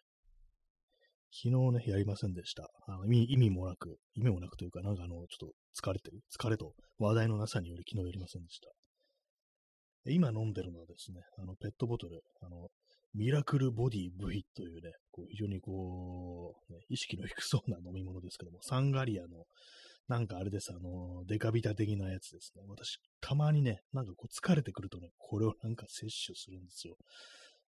[1.30, 2.70] 昨日ね、やりませんでした。
[2.86, 8.68] あの意味意味もなく、意味もなくというか、なんかあの、ちょっと疲れてる、疲れと話題のなさにより昨日やりませんでした。
[10.10, 12.68] 今飲んでるのはですね、あの、ペットボトル、あの、
[13.14, 19.44] ミラクルボディ V というね、こう非常にこう、ね、意識の低そうな飲み物ですけども、サンガリアの
[20.08, 22.62] なんかあれです、あの、デカビタ的なやつですね。
[22.66, 26.96] 私、たまにね、なんかこう疲れてくるとね、これをなんか摂取するんですよ。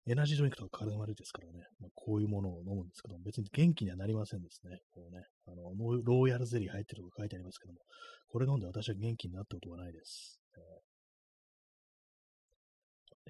[0.09, 4.79] エナジードリンクとか体悪いですからね、まあ、こういうものを飲むんですけども、別に元気にはなりませんですね。
[4.91, 5.71] こうね、あの、
[6.03, 7.79] ローヤルゼリー入ってるとか書いてありますけども、
[8.27, 10.39] これ飲んで私は元気になったことがないです。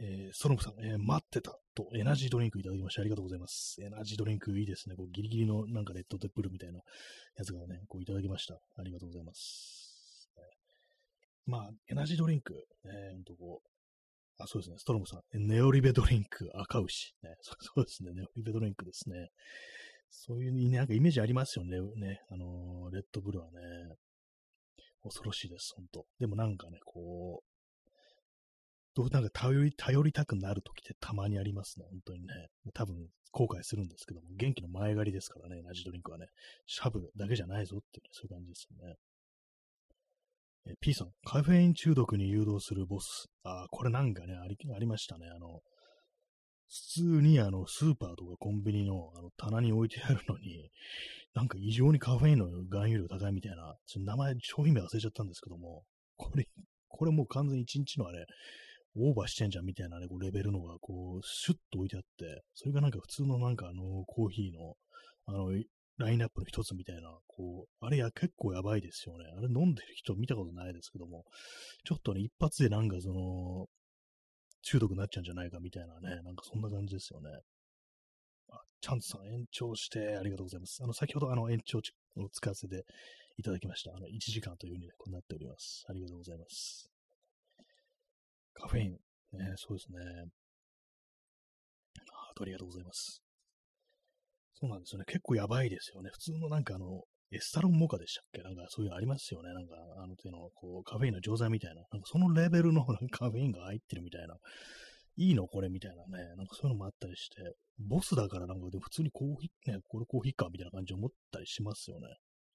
[0.02, 3.76] えー、ソロムさん、えー、待ってたとエナジードリンクいただきましてありがとうございます。
[3.84, 4.96] エナジードリンクいいですね。
[4.96, 6.80] こうギリギリのなんかレッドテップルみたいな
[7.36, 8.56] やつがね、こういただきました。
[8.78, 10.30] ありがとうございます。
[11.46, 12.54] まあ、エナジードリンク、
[12.86, 13.69] えー、ほんとこう、
[14.40, 17.54] あ、そうですね、ストロムさん、ネオリベドリンク赤牛、ね そ。
[17.82, 19.30] うですね、ネオリベドリンクですね。
[20.10, 23.60] そういうなんかイメージありますよね、ねあのー、レッドブルはね。
[25.04, 26.06] 恐ろしいです、ほんと。
[26.20, 27.50] でもなんかね、こう、
[28.96, 32.34] どうなんか頼り、頼りたくなるときってたまにありますね、本当にね。
[32.74, 36.28] 多分後悔するんですけども、元気の前借りですからね、ナジドリンクはね。
[36.66, 38.96] シャブだけじゃないぞっていう、そういう感じですよね。
[40.68, 43.28] え P さん、カフェイン中毒に誘導するボス。
[43.44, 45.28] あ、これなんかね、ありありましたね。
[45.30, 45.62] あの、
[46.68, 50.70] 普通にあの、スーパーとかコンビニのあの棚に置いてあるのに、
[51.34, 55.84] なんか異常にカフェインの含有量高いみたいな、その名前、商品名忘れちゃったんですけども、
[56.18, 56.46] これ、
[56.88, 58.26] これもう完全に1日のあれ、
[58.96, 64.76] オーバーしてんじゃんみたいなね、こうレベルのがこう、シュッと置いてあって、それがなんか普通のなんかあの、コーヒーの、
[65.26, 65.48] あの、
[66.00, 69.26] ラインナップの一つみたいな、こう、あれや結構やばいですよね。
[69.38, 71.26] あれ飲んでる人見たことないですけども、
[71.84, 73.68] ちょっとね、一発でなんかその、
[74.62, 77.30] 中毒になっちゃうんじゃないかみたいなね、なんかそんな感じですよね。
[78.50, 80.80] あ、チャンツさん延長してありがとうございます。
[80.82, 81.82] あの、先ほどあの延長を
[82.32, 82.86] 使わせて
[83.38, 83.92] いただきました。
[83.94, 85.86] あの、1時間というふうに、ね、こうなっております。
[85.90, 86.90] ありがとうございます。
[88.54, 88.92] カフェイン。
[89.38, 90.00] ね、そうですね。
[92.42, 93.29] ありがとうございます。
[94.60, 95.06] そうなんですよね。
[95.06, 96.10] 結構やばいですよね。
[96.12, 98.42] 普通のなんかあの、エスタロンモカでしたっけ？
[98.42, 99.54] なんかそういうのありますよね。
[99.54, 101.84] なんかあの手のこうカフェインの錠剤みたいな。
[101.92, 104.36] なんかそのレベルのカフェインが入ってるみたいな。
[105.16, 106.24] いいのこれみたいなね。
[106.38, 107.36] なんかそういうのもあったりして。
[107.78, 112.08] ボスだからなんかでも普通にコーヒー、ね、これコーヒーかみたいな感じで思ったりしますよね。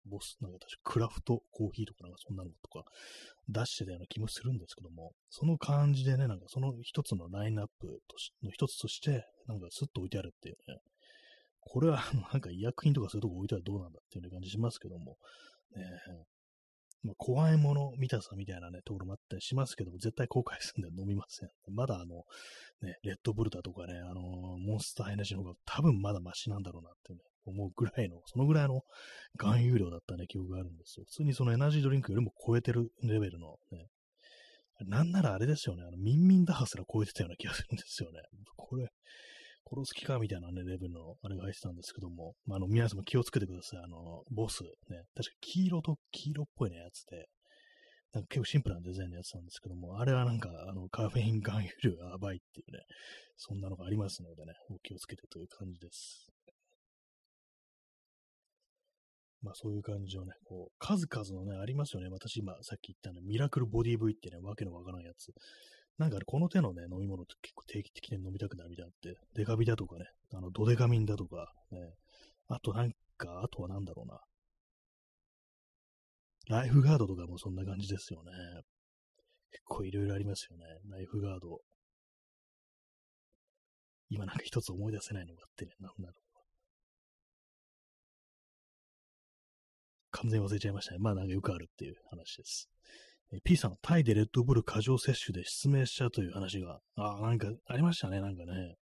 [0.06, 2.84] ボス、なんか確かクラフトコーヒーとかなんかそんなのとか
[3.48, 10.78] 出してたような気もするんですけども、その感じでね、なんかその一つのラインナップとしの一つとして、なんかスッと置いてあるっていうね、
[11.66, 15.16] これはなんか医薬品とかそういうとこ置いたらどうなんだっていう感じしますけども、
[15.74, 15.82] ね、
[17.04, 21.50] まあ、怖いもの見たさみたいなね、ところもあったりしますけども、絶対後悔するんで飲みません。
[21.70, 22.24] まだあの、
[22.80, 24.22] ね、レッドブルだとかね、あの、
[24.58, 28.80] モンスターエナジーの方が多分まだマシなんだろうなってね、思うぐらいの、そのぐらいの
[29.38, 31.04] 含有量だったね、記憶があるんですよ。
[31.06, 33.86] 普通にそのエナジードリンクよりも超えてるレベルのね、
[34.86, 38.20] なんならあれですよね、あの、ミンミンダハすら超えてたような気がするんですよね。
[38.56, 38.88] これ、
[39.66, 43.80] 殺す気かみたいなね、レベルのあれが入ってたんですけども、まあ、あの、皆さんも気をつけてください。
[43.84, 47.28] あの、ボス、ね、確か黄色と黄色っぽいね、やつで、
[48.12, 52.84] なんか結構シンプルなデザインのやつなんですけども、あれはなんか、あの、カフェイン含有量がやばいっていうね、
[53.36, 56.30] そんなのがありますのでね、お気をつけてという感じです。
[59.42, 62.08] まあそういう感じのね、こう、数々のね、ありますよね。
[62.08, 65.32] 私今、さっき言ったね、ミラクルボディ V ってね、わけのわからんやつ。
[65.98, 71.78] なんかこの手のね、飲み物って結構定期的に飲みたくなるみたいなって、デカビだとかね、あの、ドデカミンだとか、ね、
[72.48, 74.20] あとなんか、あとはなんだろうな。
[76.48, 78.32] ライフガードとかもそんな感じですよね。
[79.52, 80.64] 結構いろいろありますよね。
[80.90, 81.60] ライフガード。
[84.10, 86.24] 今なんか一つ思い出せないのがあってね、なんだろう。
[90.10, 90.98] 完全に忘れちゃいましたね。
[90.98, 92.68] まあなんかよくあるっていう話です。
[93.42, 98.76] P さん、タイでレッドブル過剰摂取で失明しちゃうという話が、あ、なんかありましたね、なんかね。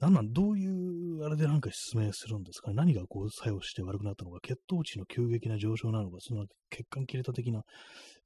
[0.00, 2.74] なんなん、どういうあれでなんか失明するんですかね。
[2.74, 7.62] 何がこう作用して悪くなったのか、血糖値の急激な上昇なのか、その血管切れた的な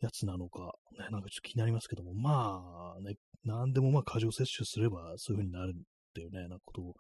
[0.00, 5.80] やつなのか、ね、なんかちょっと気になりますけども、まあね、なんでもまあ過剰摂取すればそういう風になるっ
[6.16, 6.94] っていうね、なこと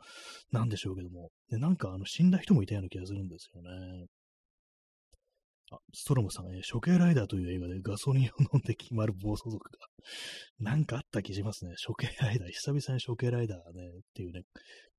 [0.52, 4.06] なんでしょうけども、でなんかあの死んだ人もいたような気がするんですよね。
[5.72, 9.86] あ、ストロムさん、えー、処刑ライダーという映画でガソリンを飲んで決まる暴走族が、
[10.60, 11.74] なんかあった気しますね。
[11.84, 14.42] 処刑ライダー、久々に処刑ライダーね、っていうね、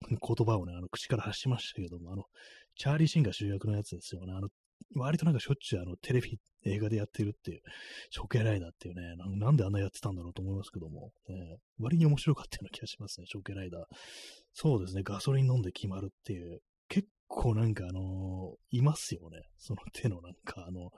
[0.09, 2.25] 言葉をね、あの、口から発しましたけども、あの、
[2.75, 4.33] チャーリー・シンが主役のやつですよね。
[4.33, 4.49] あの、
[4.95, 7.61] 割となんかしょっちゅうあの、テレビ、映画でやってるっていう、
[8.15, 13.83] 処刑ライダーっていうねな、なんであんなやってたんだろうと思いますけども、ね、割に面白かったような気がしますね、処刑ライダー。
[14.53, 16.61] そうですね、ガソリン飲んで決まるっていう、
[17.27, 19.41] 構なんかあのー、いますよね。
[19.57, 20.91] その手のなんかあの、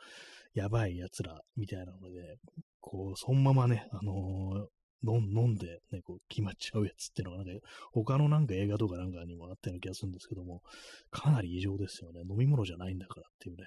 [0.54, 2.38] やばい奴らみたいなので、
[2.80, 4.68] こう、そのままね、あのー、
[5.04, 10.62] 飲んで、ね、こう、決まっちゃうやつっていうのが、なんか、他のなんか映画とかなんかにもあったような気がするんですけども、
[11.10, 12.22] かなり異常ですよね。
[12.30, 13.64] 飲み物じゃないんだからっていうね。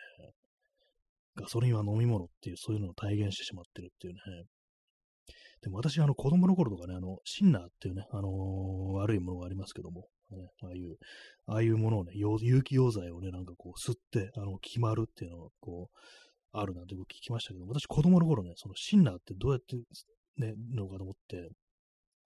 [1.35, 4.21] ガソリンは飲み物っていう、そういうのを体現してしまってるっていうね。
[5.63, 10.97] でも私、あの、子供の頃とかね、あの、シンナーっていうね、あのー、悪いものがありますけども、ね、ああいう、
[11.47, 15.97] ああいうものをね、有機溶剤をね、なんかこう、吸って、あの、決まるっていうのが、こう、
[16.53, 19.77] あるなんて僕聞きましたけど、私子供の頃ね、そのシンナーってどうやって
[20.37, 21.49] ね、のかと思って、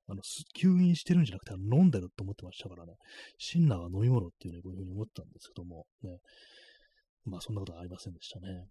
[0.08, 0.22] あの、
[0.56, 2.94] 吸引してるんじゃなくて、飲んでると思ってましたからね、
[3.38, 6.18] シンナーは飲み物っていうね、こういうふうに思ったんですけども、ね、
[7.24, 8.66] まあそんなことはありませんでしたね。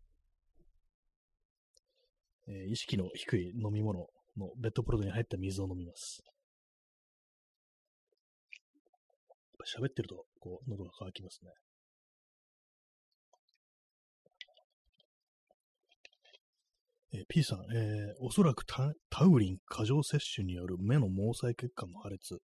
[2.48, 6.22] えー、意識の低い飲み物のベッドプロドに入った水を飲みます。
[9.66, 11.52] 喋ってると、こう、喉が渇きますね。
[17.14, 18.94] えー、P さん、えー、おそらくタ
[19.26, 22.38] ウリン過剰摂取による目の毛細血管の破裂、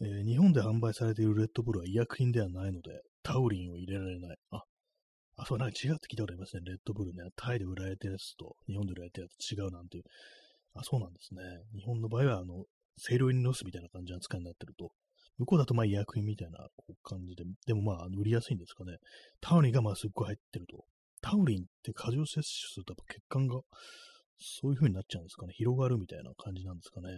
[0.00, 4.36] えー、日本で販売されているレッドブルは医薬品ではないので、タウリンを入れられない。
[4.50, 4.62] あ、
[5.36, 6.62] あ、そう、なんか違うって聞いたことありますね。
[6.64, 7.30] レッドブルね。
[7.36, 10.04] タイで売られてるやつと日本で売られてるやつ違うなんていう。
[10.74, 11.42] あ、そうなんですね。
[11.74, 12.64] 日本の場合は、あの、
[13.00, 14.90] 清涼飲料水みたいな感じの扱いになってると。
[15.38, 16.66] 向こうだとまあ医薬品みたいな
[17.02, 18.98] 感じで、でもまあ売りやすいんですかね。
[19.40, 20.84] タウリンがまあすっごい入ってると。
[21.22, 23.60] タウリンって過剰摂取するとやっぱ血管が
[24.38, 25.54] そういう風になっちゃうんですかね。
[25.56, 27.08] 広がるみたいな感じなんですかね。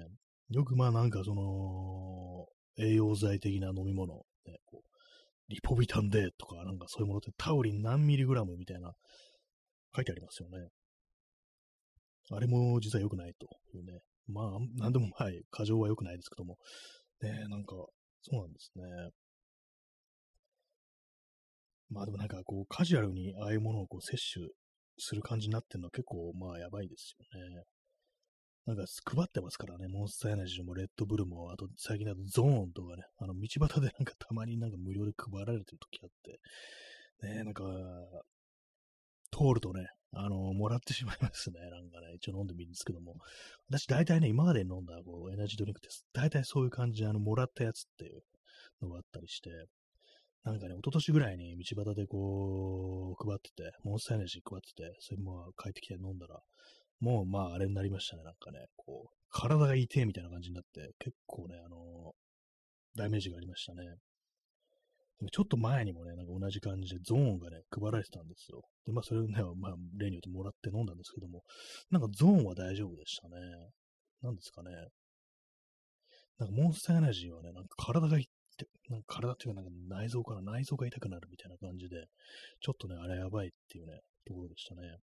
[0.50, 2.46] よくまあなんかその、
[2.78, 4.14] 栄養剤的な飲み物、
[4.46, 4.96] ね、こう
[5.48, 8.92] リポビタンデとかなんかそういうものってタウリン何ミリグラムみたいな
[9.94, 10.68] 書いてありますよね。
[12.30, 14.00] あれも実は良くないというね。
[14.28, 16.56] まあ、なんでもはい、過剰は良くないですけども。
[17.22, 17.74] ねなんか、
[18.28, 18.82] そうなんですね。
[21.90, 24.50] まあでもなんかこうカジュアルにああいうものをこう摂取
[24.98, 27.62] する感じになってるのは結構まあやばいですよね。
[28.66, 36.40] なんか配ってますからね、モンスターエナジーもレッドブルも、あと最近だとゾーンとかね、あの道端でなんかたまになんか無料で配られてる時あって、
[37.28, 37.62] ね、なんか、
[39.30, 39.86] 通るとね、
[40.18, 41.60] あの、もらってしまいますね。
[41.70, 43.16] なんかね、一応飲んでみるんですけども。
[43.68, 48.22] 私大体ね、今まで飲んだこうエナジードリンクって、大体そういう感じで、あの、もらったやつっていう
[48.80, 49.50] のがあったりして、
[50.44, 56.40] なんかね、一昨年ぐらいに道端でこう、配ってて、モンスターエナジー配ってて、それも帰ってきて飲んだら、
[57.00, 62.14] もうまああれになりましたね、なんかね、こう、体が痛いみたいな感じになって、結構ね、あの、
[62.94, 63.82] ダメージがありましたね。
[65.32, 68.62] ちょっと前にもね、なんか同じ感じでゾーンがね、配られてたんですよ。
[68.84, 71.42] で、まあそれをね、まあ例によってもらって飲んだんですけども、
[71.90, 73.36] なんかゾーンは大丈夫でしたね。
[74.22, 74.70] なんですかね。
[76.38, 78.18] なんかモンスターエナジーはね、なんか体が
[78.88, 82.06] なんか体っていうか、なんか内臓から内臓が痛くなるみたいな感じで、
[82.60, 84.98] ちょっとね、あれやばいっていうね、ところでしたね。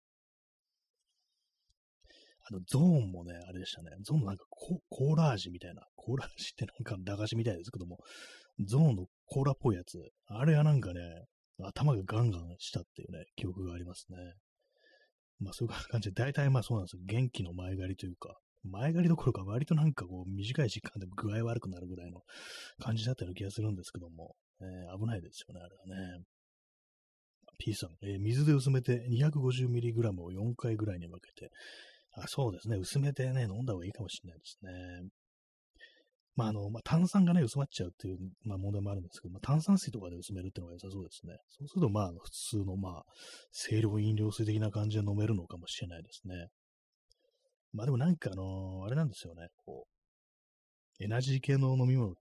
[2.43, 3.91] あの、ゾーンもね、あれでしたね。
[4.03, 7.99] ゾーンのなんかココーラ味みたいな、コーラ味ってなんか駄菓子みたいですけども、
[8.67, 11.01] ゾーンのコーラっぽいやつ、あれはなんかね、
[11.63, 14.17] 頭がガンガンしたっていうね、記憶がありますね。
[15.41, 17.03] まあそういう感じで、大体まあそうなんですよ。
[17.07, 22.21] 元気の前借りというか、前借りどころか割となんかこう短い時間で具合悪くなるぐらいの
[22.79, 26.25] 感じだったような気がするんですけども、えー、危ないですよね、あれはね。
[27.59, 31.51] P さん、えー、水で薄めて 250mg を4回ぐらいに分けて、
[32.13, 35.09] あそうですね、薄めてね、飲んだ方がいいかもしれないですね。
[36.37, 41.37] まあ、あの、まあ、炭酸がね、薄まっちゃうっていう、まあ、問題もあるんですけど、まあ、炭酸水とかで薄めるっていうのが良さそうですね。
[41.49, 43.03] そうすると、まあ、普通の、まあ、
[43.69, 46.47] 清涼飲料水的な感じで飲めるのかもしれないですね。
[47.73, 49.87] まあでもなんかあのー、あれなんですよね、こ
[50.99, 52.15] う、エナジー系の飲み物、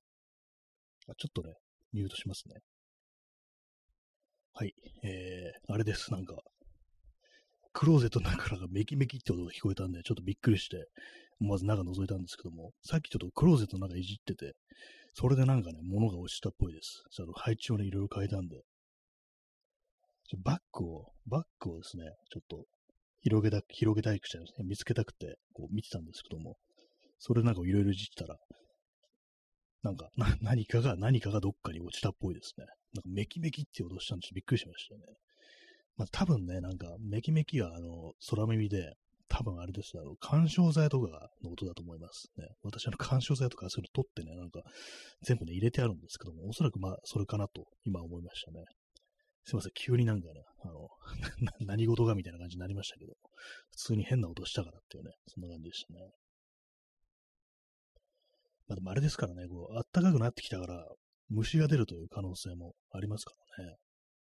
[1.07, 1.55] あちょっとね、
[1.91, 2.55] ミュートしますね。
[4.53, 6.35] はい、えー、あれです、なんか、
[7.79, 10.89] クローゼットの中からメキメキって音が聞こえたんで、ちょっとびっくりして、
[11.39, 14.51] まず中覗いたんですけども、さっきちょっとクローゼットの中いじってて、
[15.13, 17.05] それでなんかね、物が落ちたっぽいです。
[17.09, 18.63] ちょっと配置をね、いろいろ変えたんで、
[20.43, 22.65] バッグを、バッグをですね、ちょっと
[23.21, 26.57] 広げた、広げたいくちゃですね、見つけたくて、こう見てたんですけども、
[27.17, 28.37] それなんかいろいろいじったら、
[29.83, 30.09] なんか、
[30.41, 32.65] 何かが、何かがどっかに落ちたっぽいですね。
[32.93, 35.01] なんか、メキメキって音したんで、ちょっとびっくりしましたね。
[35.99, 38.93] まあ、多分ね、なんか、メキメキが、あの、空耳で、
[39.27, 39.91] 多分あれです。
[39.95, 42.31] あの、干渉剤とかの音だと思います。
[42.37, 42.47] ね。
[42.63, 44.63] 私、あの、干渉剤とかそういうの取ってね、なんか、
[45.23, 48.63] 全部ね、入れてあるんですけども、おそらくまあ、それかなと、今思いましたね。
[49.43, 50.87] すいません、急になんかね、あの、
[51.67, 53.13] 何事がみたいな感じになりましたけど、
[53.71, 55.99] 普通に変な音したからっていうね、そんな感じでしたね。
[58.67, 60.87] まあ、でもあれですからね、こう、暖かくなってきたから、
[61.27, 63.75] 虫が出るという可能性もありますからね。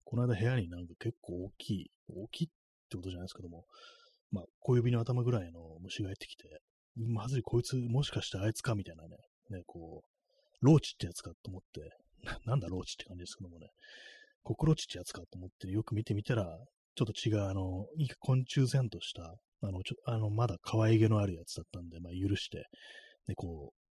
[0.05, 2.49] この間部屋になんか結構大きい、大きいっ
[2.89, 3.65] てことじゃないですけども、
[4.31, 6.61] まあ、小指の頭ぐらいの虫が入ってきて、
[6.95, 9.17] まずいこいつもしかしてあいつかみたいなね、
[9.49, 11.91] ね、こう、ローチってやつかと思って、
[12.45, 13.67] なんだローチって感じですけどもね、
[14.43, 16.45] コクロチってやつかと思ってよく見てみたら、
[16.95, 22.67] ちょっと違う、あの、いい昆虫然とした、あの、ちょあのまだ可愛げのあるやつだったんで、まあ、許して、
[23.27, 23.85] で、こう、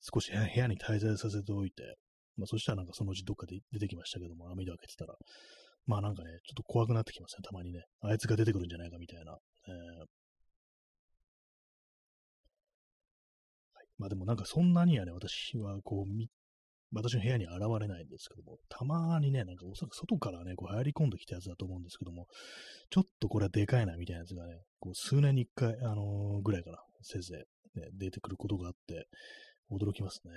[0.00, 1.96] 少し部屋に滞在させておいて、
[2.36, 5.14] まあ、そしたらなんかそのうちどっかで出てきましたけども、網戸開けてたら、
[5.86, 7.82] まあなんかね、ちょっと怖くなってきますね、たまにね。
[8.02, 9.32] あいつが出てくるんじゃないかみたいな。
[9.32, 9.98] えー
[13.74, 16.12] はい、まあでもなんかそんなにはね、私はこう、
[16.94, 22.26] 私の部屋に現れないんですけども、たまにね、なんかおそらく外からね、こう入り込んできたやつだと思うんですけども、
[22.90, 27.44] ちょっとこれはでかいなみたいなやつがね、こう数年に一回、あのー、ぐらいかな、せいぜ
[27.76, 29.06] い、ね、出てくることがあって、
[29.70, 30.32] 驚きますね。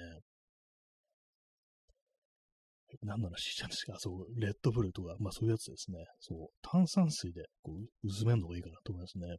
[3.04, 6.06] 何の話したんですかそう、レッドブルとか、まあそういうやつですね。
[6.20, 9.28] そう、炭酸水でこう薄めるのがいいかなと思いますね。
[9.28, 9.38] やっ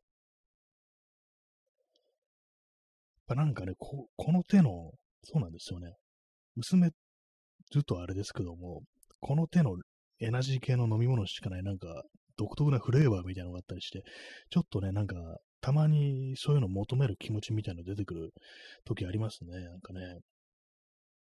[3.27, 4.93] ぱなんかね、ここの手の、
[5.25, 5.93] そうなんですよね。
[6.57, 6.91] 薄め
[7.75, 8.83] るとあれですけども、
[9.21, 9.77] この手の
[10.21, 12.05] エナジー系の飲み物しかない、なんか
[12.37, 14.03] 独特なフレーバーみたいなのがあったりして、
[14.51, 15.17] ちょっとね、なんか、
[15.61, 18.31] たまにそういうの求める気持ちみたいなの出てくる
[18.85, 19.53] 時ありますね。
[19.65, 20.21] なんかね、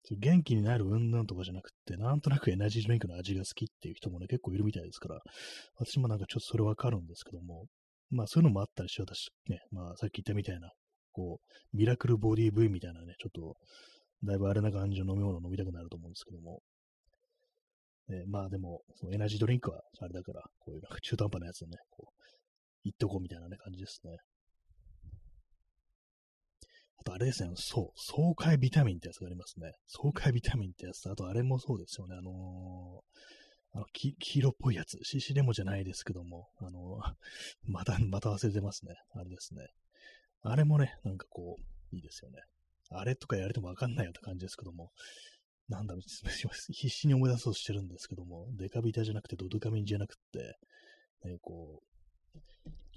[0.10, 5.22] 元気になる云々とかじゃなくて、なんとなくエナジードリンクの味が好きっていう人もね、結構いるみたいですから、
[5.78, 7.66] 私もなんかちょっとそれわかるんですけども、
[8.10, 10.72] まあそういうのもあったりして、私ね、まあさっき言ったみたいな、
[11.14, 13.56] こう、ミラクルボディ V みたいなね、ちょっと、
[14.24, 16.62] だいぶあれな感じの飲み物飲みたくなると思うんですけども、
[18.10, 24.18] ね、まあでも、そのエナジードリンクはあれだから、こういうなんか中途半端なやつね、こう、いっとこうみたいなね、感じですね。
[27.02, 29.74] あとあれですね、そう、爽快ビタミンってやつがありますね。
[29.88, 37.00] 爽快ビタミンってやつと、あとあれもそうですよね、あのー、あの黄色っぽいやつ、CC レモじゃないですけども、あの、
[37.66, 38.94] また、また忘れてますね。
[39.14, 39.68] あれですね。
[40.44, 42.40] あれもね、なんかこう、いいですよね。
[42.92, 44.92] あれとかやれてもわかんないよって感じですけども、
[45.70, 46.02] なんだろう、
[46.72, 50.56] 必死に思い出そうとしてるんですけども、デカビタじゃなくてドドカミンじゃなくて、
[51.24, 51.91] ね、こう、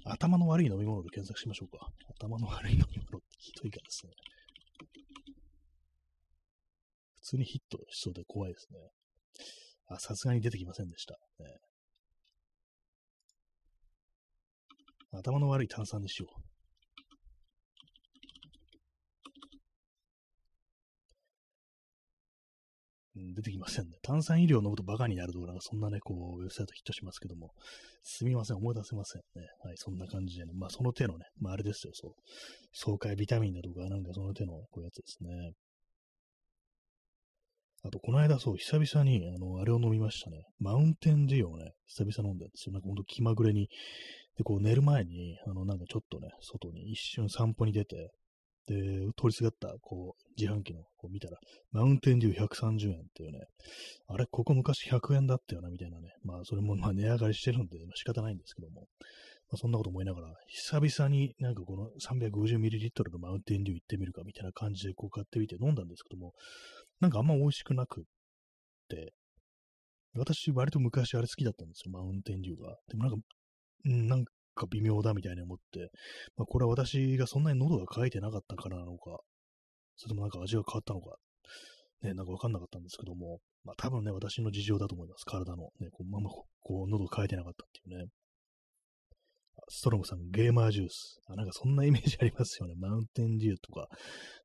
[0.05, 1.87] 頭の悪い飲み物で検索しましょうか。
[2.19, 4.13] 頭の悪い飲み物ってひどいからですね。
[7.21, 8.79] 普通にヒットしそうで怖いですね。
[9.87, 11.17] あ、さすがに出てきませんでした。
[11.39, 11.57] ね、
[15.11, 16.44] 頭の悪い炭酸にしよう。
[23.15, 23.97] 出てきませんね。
[24.01, 27.51] 炭酸飲料を飲むとバカになるとか、なんかそんなね、こう、ウェブサイトヒットしますけども、
[28.03, 29.47] すみません、思い出せませんね。
[29.63, 32.11] はい、そんな感じでね、まあその手のね、まああれですよ、そう、
[32.73, 35.53] 爽快ビタミンだとか、なんかその手のこういうやつですね。
[37.83, 40.41] あと、この間、そう、久々に、あの、あれを飲みましたね。
[40.59, 42.73] マウンテンデューをね、久々飲んだんですよ。
[42.73, 43.69] なんかほんと気まぐれに。
[44.37, 48.09] で、こう寝る前に、あの、なんかちょっとね、外に一瞬散歩に出て、
[48.67, 48.75] で、
[49.15, 51.37] 通りすがった、こう、自販機の、こう見たら、
[51.71, 53.45] マウンテンデュー130円っていうね、
[54.07, 56.09] あれ、ここ昔100円だったよな、みたいなね。
[56.23, 58.87] まあ、それもまあ値上がりしてるんで、仕方ないんですけども、
[59.51, 66.33] まあ、そんなこと思いながら、久々になんかこの 350ml のマウンテンデュー行ってみるか、みたいな感じでこう買ってみて飲んだんですけども、
[66.99, 68.03] なんかあんま美味しくなくっ
[68.89, 69.13] て、
[70.17, 72.77] 私、割と昔あれ好きだったんですよ、マウンテンデューが。
[72.87, 73.17] でもなんか、
[73.85, 74.33] うんなんか
[74.71, 75.91] 微妙だみたいに思って、
[76.37, 79.19] まあ、これは私がそんなに喉が渇いてなかったからなのか、
[79.97, 81.17] それともなんか味が変わったのか、
[82.01, 85.25] ね、なんかわかんなかったんですけども、まあ多分ね、私の事情だと思います。
[85.25, 85.69] 体の。
[85.79, 88.05] ね、こうままこう喉が渇いてなかったっていうね。
[89.67, 91.19] ストロングさん、ゲーマージュース。
[91.27, 92.75] あ、なんかそんなイメージありますよね。
[92.77, 93.87] マウンテンデューとか、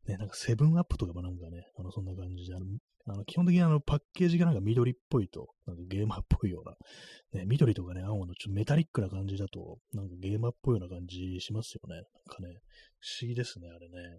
[0.06, 2.66] ね、なんかセブンアップとかもなんかね、あの、そんな感じで、あの、
[3.06, 11.96] あの基本的にあのパッケージがなんか緑っぽいと、なんかゲーマーっぽいような、ね、緑とかね、青のちょっとメタリックな感じだと、なんかゲーマーっぽいような感じしますよね。
[11.96, 12.60] なんかね、
[12.98, 14.18] 不思議ですね、あれね。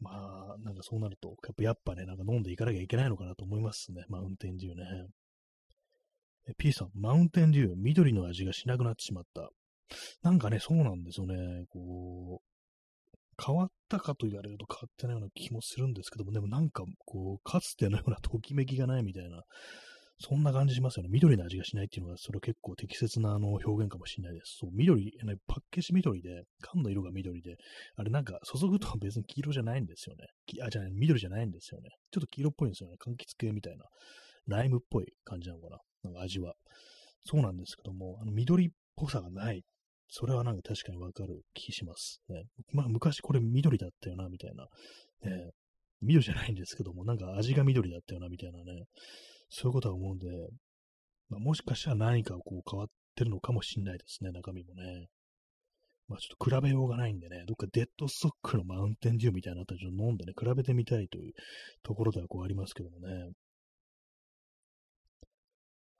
[0.00, 0.10] ま
[0.54, 4.84] あ、なんかそうなると、やっぱやっぱね、なんか飲んでいかなきゃいけないのかなと思いますね、マウンテンデューね。
[6.58, 9.50] P さん、マウンテンデュー、緑の味がしなくなってしまった。
[10.22, 11.64] なんかね、そうなんですよね。
[11.70, 12.52] こう、
[13.44, 19.42] 変わったかと言われると変わってないような気もするんですけども、でもなんか、こう、かつてのようなときめきがないみたいな、
[20.18, 21.08] そんな感じしますよね。
[21.10, 24.58] 緑の味がしないっていうのが、それ結構適切なあの表現かもしれないです。
[24.60, 27.56] そう、緑、ね、パッケージ緑で、缶の色が緑で、
[27.96, 30.26] あれなんか注ぐと別に黄色じゃないんですよね。
[30.64, 31.90] あ、じゃない、緑じゃないんですよね。
[32.12, 32.96] ちょっと黄色っぽいんですよね。
[33.00, 33.84] 柑橘系みたいな。
[34.46, 35.78] ライムっぽい感じなのかな。
[36.04, 36.54] なんか味は。
[37.24, 39.64] そうなんですけども、あの緑っぽさがない。
[40.14, 42.20] それはなんか確かにわかる気します。
[42.28, 42.44] ね。
[42.70, 44.64] まあ昔これ緑だったよな、みたいな。
[45.24, 45.52] ね、
[46.02, 48.84] 緑じゃないんですけども、なんか味が緑だったよな、みたいなね。
[49.48, 50.26] そういうことは思うんで、
[51.30, 55.06] まあ、もしかしたら何かこう変わってるのかもしれないですね、中身もね。
[56.08, 61.32] まあちょっと比べようがないんでね、どっかデッドストックのマウンテンデューみたいなのあったらちょっと飲んでね、比べてみたいという
[61.82, 63.30] ところではこうありますけどもね。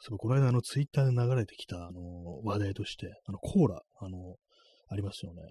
[0.04, 4.34] そう、この間あのツイッターで流れてきたあの話題として、あのコーラ、あの、
[4.88, 5.42] ありますよね。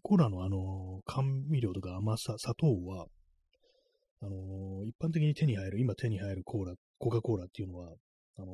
[0.00, 3.06] コーラのあの甘味料とか甘さ、砂糖は、
[4.22, 7.88] あの一般的に手に入る、今手に入るコーラコカ・コーラっていうのは、
[8.38, 8.46] あの、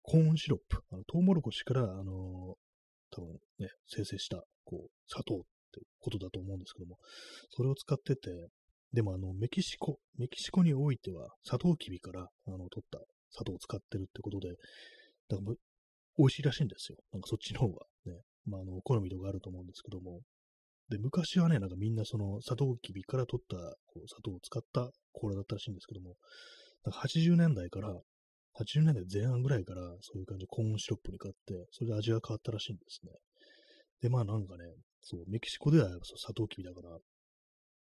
[0.00, 2.56] コーンシロップ、あのトウモロコシから、あの、
[3.10, 5.38] 多分ね、生成した、こう、砂糖っ
[5.70, 6.96] てことだと思うんですけども、
[7.50, 8.30] それを使ってて、
[8.94, 13.00] でもあの、メキシコ、メキシコにおいては、サトウキビから、あの、取った
[13.30, 14.50] 砂糖を使ってるってことで、
[15.28, 15.54] だから、
[16.18, 16.98] 美味しいらしいんですよ。
[17.12, 20.20] なんかそっちの方がね、まあ、あの、好みとかあると思うんですけども、
[20.88, 23.56] で、昔はね、なんかみんなその、サトウキビから取った
[23.86, 26.16] こう砂糖を使ったコーラだったらしいんですけども、
[26.84, 27.92] なんか80年代から、
[28.58, 33.12] 80年代前半ぐらいから、そういう感じでコーンシロップに変わって、それで味が変わったらしいんですね。
[34.00, 34.64] で、まあなんかね、
[35.02, 36.96] そう、メキシコではそうサトウキビだから、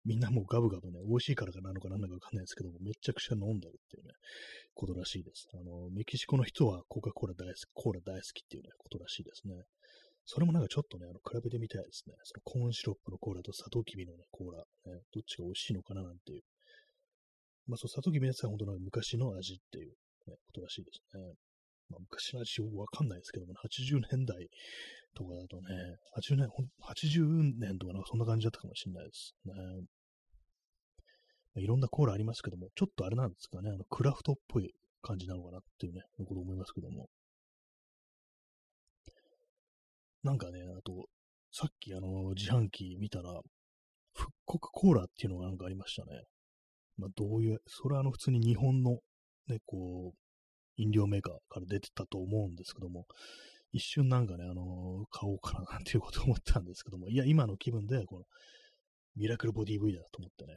[0.07, 4.13] みんなもうガブガブね、美味しいからかなのかなんだかわかんないですけども、めちゃくちゃ飲んでるっていうね、
[4.73, 5.47] ことらしいです。
[5.53, 9.53] あの、メキシコの人はコカ・コーラ大好き、コーラ大好きっていうね、ことらしいですね。
[10.25, 12.15] それもなんかちょっとね、あの、比べてみたいですね。
[12.23, 16.43] そのコーンシロップのコーラとサトウキビのね、コーラ、ね、どっちが美味しいのかななんていう
[17.67, 19.91] まあ、そう、佐藤キメは本当の昔の味っていう、
[20.27, 21.35] ね、ことらしいですね。
[21.89, 24.47] まあ、昔の味よくわかんないですけども、ね、80年代
[25.15, 25.75] とかだとね、
[26.15, 29.53] 80年、80年とかなんかそんな感じだったかもしれないですね。
[31.59, 37.07] いろんなコーラありますけども、ちょっとあれなんですかね、あの、クラフトっぽい感じなのかなっていうね、のこと思いますけども。
[40.23, 41.07] なんかね、あと、
[41.51, 43.31] さっきあの、自販機見たら、
[44.13, 46.23] 復刻コーラっていうのがなんかありましたね。
[46.97, 48.99] まあ、どういう、それはあの普通に日本の
[49.47, 50.17] ね、こう、
[50.77, 53.05] 飲料メーカーから出てたと思うんですけども、
[53.71, 58.25] 一瞬なんかね、あの、買おうかななんていうこと思ったんですけども、いや、今の気分で、この、
[59.15, 60.55] ミラクルボディ V だと思ってね、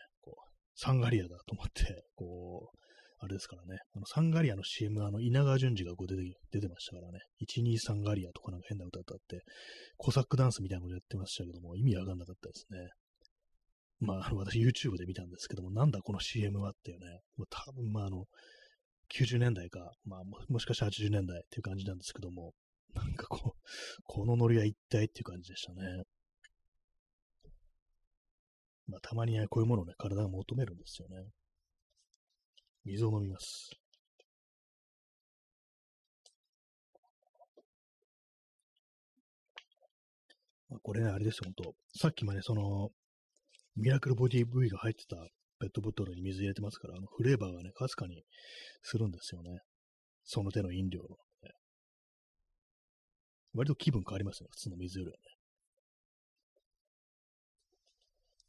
[0.82, 2.78] サンガリアだと思って、こう、
[3.18, 6.22] あれですからね、あの、サンガリアの CM、あの、稲川淳二がこう出て、
[6.52, 9.42] 出てましたからね、12サンガリアとかなんか変な歌歌って、
[9.98, 12.88] コサックダンスみたいなことやってましたけども、意味わかんなかったですね。
[14.00, 18.24] まあ、あの私 YouTube で見たんですけども、なんだこの CM はっていうね、もう多分まああの、
[19.14, 22.54] 90年代か、まあもしかしたら80年代っていう感じなんですけども、
[22.94, 23.58] なんかこう、
[24.04, 26.04] このノリは一体っていう感じでしたね。
[28.90, 31.24] まあたまにね、こういうものをね、体が求めるんですよね。
[32.84, 33.70] 水を飲みます。
[40.70, 42.90] まあ、これね、あれですよ、本当さっきまでその、
[43.76, 45.16] ミラクルボディ V が入ってた
[45.58, 48.22] ペットボトルに水入れてますから、あのフレーバーがね、かすかに
[48.82, 49.58] するんですよね。
[50.24, 51.08] その手の飲料の、
[51.42, 51.50] ね。
[53.54, 55.39] 割と気分変わりますね、普通の水よりはね。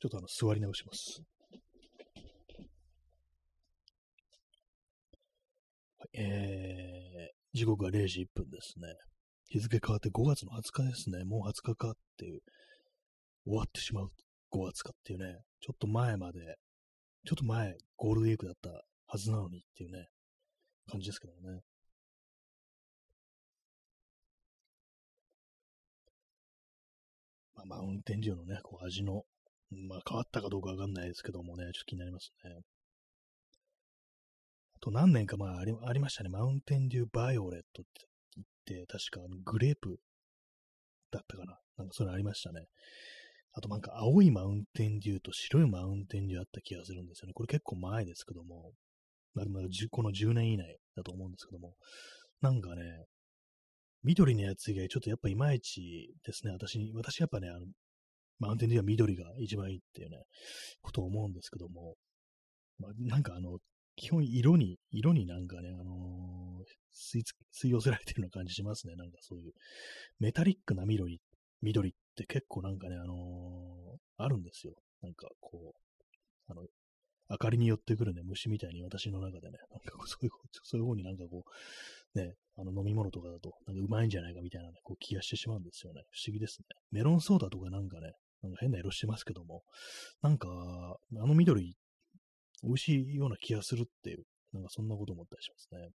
[0.01, 1.21] ちょっとあの、座り直します。
[6.13, 8.87] えー、時刻は0時1分ですね。
[9.49, 11.23] 日付変わって5月の20日ですね。
[11.23, 12.41] もう20日かっていう、
[13.45, 14.11] 終わってしまう
[14.51, 16.39] 5月かっていうね、ちょっと前まで、
[17.27, 18.69] ちょっと前、ゴールデンウィークだった
[19.05, 20.07] はずなのにっていうね、
[20.89, 21.61] 感じですけどね。
[27.53, 29.25] まあ、マウンテンデューのね、こう味の、
[29.72, 32.51] まあ変わったかどうかわかんないですけどもね、ちょっと気になりますね。
[34.76, 38.07] あと何年か前ありありましたね、マウンテンデューバイオレットって
[38.67, 39.99] 言って、確かグレープ
[41.11, 41.59] だったかな。
[41.78, 42.65] なんかそれありましたね。
[43.53, 47.34] あとなんか青いマウンテンデューと白いマウンテンデューあった気がするんですよね。
[47.34, 48.72] これ結構前ですけども、
[49.34, 49.45] まあ、
[49.89, 51.74] この10年以内だと思うんですけども、
[52.41, 53.05] なんかね、
[54.03, 56.53] 緑のやつ以外ちょっとやっぱいまいちですね。
[56.53, 57.65] 私に、私やっぱね、あの、
[58.41, 60.17] マウンテンデュは緑が一番いいっていうね、
[60.81, 61.93] ことを思うんですけども、
[62.79, 63.59] まあ、なんかあの、
[63.95, 67.23] 基本色に、色になんかね、あのー、吸い
[67.53, 68.95] 吸い寄せられてるような感じしますね。
[68.95, 69.53] なんかそういう、
[70.19, 71.21] メタリックな緑、
[71.61, 74.73] 緑って結構なんかね、あのー、あるんですよ。
[75.03, 76.63] なんかこう、あの、
[77.29, 80.31] 明かりに寄ってくるね、虫みたいに私の中でね、なんかそういう、
[80.63, 81.43] そういう方になんかこ
[82.15, 86.01] う、ね、あの飲み物とかだと、なんかうまいんじゃないかみたいなね、こう気がしてしまうんですよね。
[86.09, 86.65] 不思議ですね。
[86.91, 89.63] メロンソーダとかなんかね、なんか変な色してますけども、
[90.21, 91.75] なんか、あの緑、
[92.63, 94.23] 美味しいような気がするっていう、
[94.53, 95.89] なんかそんなこと思ったりしますね。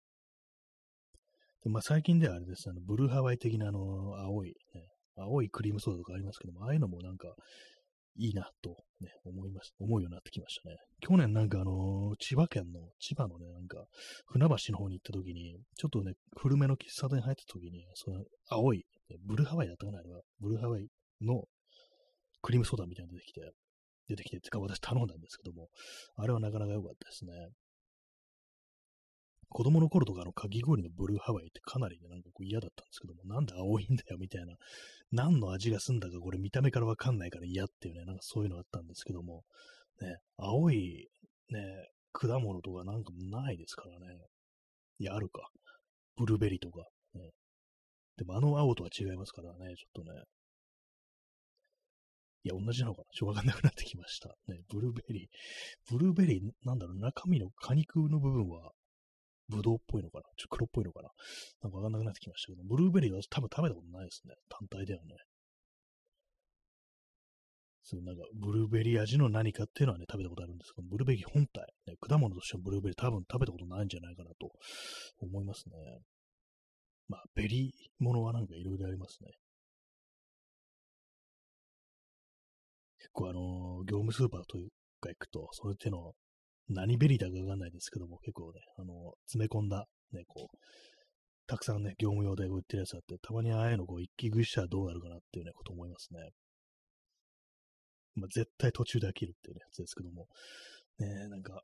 [1.62, 3.80] でまあ、最近ではあれですね、あのブルーハワイ的なあの
[4.18, 4.82] 青い、ね、
[5.16, 7.34] 青いクリームソーダとかありますけども、ああいうのもなんか
[8.18, 10.76] いいなと、ね、思います、思うようになってきましたね。
[11.00, 13.84] 去年なんかあの千葉県の、千葉のね、なんか、
[14.26, 18.84] 船橋の方に行った時に、ちょっとね、古めの喫茶店に入った時に、その青い、
[19.26, 20.20] ブルーハワイだったかな、あれは。
[20.40, 20.86] ブルーハワイ
[21.20, 21.44] の
[22.46, 23.40] クリームソーダみたいなの出てきて、
[24.08, 25.68] 出てきて、てか私頼んだんですけども、
[26.14, 27.32] あれはなかなか良かったですね。
[29.48, 34.54] 子供の頃とかのかき氷のブルーハワイってかなりね、なんかこう嫌だったんですけども、なんで青いんだよみたいな、
[35.10, 39.42] 何の味がすんだかこれ見た目からわかんないから嫌っていうね、なんかそういうのあったんですけども、
[40.00, 41.08] ね、青い
[41.50, 41.60] ね、
[42.12, 44.06] 果物とかなんかないですからね。
[44.98, 45.50] いや、あるか。
[46.16, 47.30] ブルーベリーとか、ね。
[48.18, 50.22] でもあの青とは違いますからね、ちょっとね。
[52.46, 53.04] いや、同じなのかな？
[53.10, 54.28] しょうがなくなってきました。
[54.46, 55.28] ね、ブルーベリー。
[55.90, 58.70] ブルーベリー、なんだろう、中身の果肉の部分は、
[59.48, 60.22] ブドウっぽいのかな？
[60.36, 61.10] ちょっと黒っぽいのかな？
[61.62, 64.34] なんかわかんなくなってきましたけど、ブルーベリーは多分食べたことないですね。
[64.48, 65.16] 単体ではね。
[67.82, 74.50] そうなんか、ブルーベリー味の何かっていうのはね、食べたことあるんですけど、ブルーベリー本体、ね、果物としてのブルーベリー多分食べたことないんじゃないかなと
[75.18, 75.74] 思いますね。
[77.08, 79.30] まあ、ベリーものはなんかいろいろありますね。
[83.16, 84.68] 結構あの、業務スーパーという
[85.00, 86.12] か行くと、そういう手の
[86.68, 90.56] 何ベリーだかわかんないですけども、結構ね、あの、詰め込んだ、ね、こう、
[91.46, 96.30] たくさんね、業務用で売ってるやつあって、たまにああいうのこう一気食いしたらどうなるかなっていうね、こと思いますね。
[98.16, 100.26] まあ、絶対途中で飽きるっていう、やつですけども。
[100.98, 101.62] ねなんか、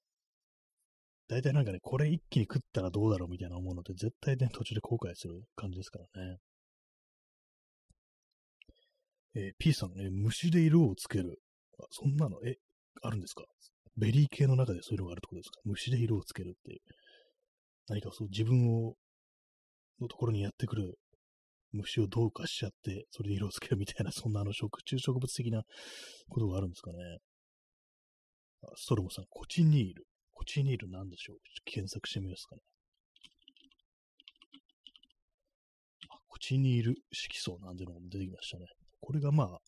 [1.28, 6.36] 大体なんかね、これ一気に食ったらどうだろうみたいな思うので、絶対ね、途中で後悔する感じですからね。
[9.34, 11.40] えー、P さん、えー、虫で色をつける。
[11.80, 12.56] あ、そんなの、え、
[13.02, 13.44] あるんですか？
[13.96, 15.60] ベリー系の中でそういうのがあるってことですか？
[15.64, 16.80] 虫で色をつけるっていう。
[17.88, 18.94] 何かそう、自分を、
[20.00, 20.94] のところにやってくる
[21.72, 25.62] 虫をどうかしちゃって、それで色をつけるみたいな、 そんなあの食虫植物的な
[26.28, 26.98] ことがあるんですかね？
[28.62, 30.06] あストロムさん、コチニール。
[30.32, 31.36] コチニールなんでしょう？
[31.36, 32.62] ょ検索してみますかね。
[36.08, 38.66] あコチニール色素なんてのも出てきましたね。
[39.02, 39.58] これがまあ、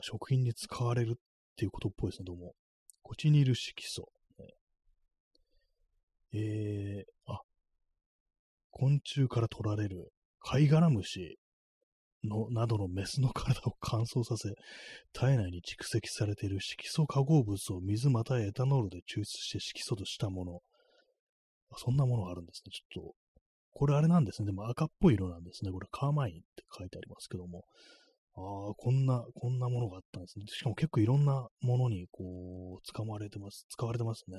[0.00, 1.14] 食品に使われるっ
[1.56, 2.52] ていうことっぽいですね、どうも。
[3.00, 4.08] コチニール色素。
[6.34, 7.42] えー、あ、
[8.72, 11.38] 昆虫から取られる貝殻虫
[12.24, 14.50] のなどのメスの体を乾燥させ、
[15.12, 20.60] 体内に蓄積されている色素化合物を水またエタノールで抽出して色素としたもの。
[21.76, 22.72] そんなものがあるんですね。
[22.72, 23.14] ちょっと、
[23.82, 24.46] これあれなんですね。
[24.46, 25.72] でも赤っぽい色なんですね。
[25.72, 27.64] これカーマインって書いてありますけども。
[28.36, 30.44] ああ、こんな、こんなものがあったんですね。
[30.46, 33.66] しかも結構いろんなものにこう、使われてます。
[33.70, 34.36] 使われてますね。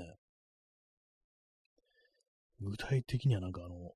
[2.61, 3.91] 具体的にはなんかあの、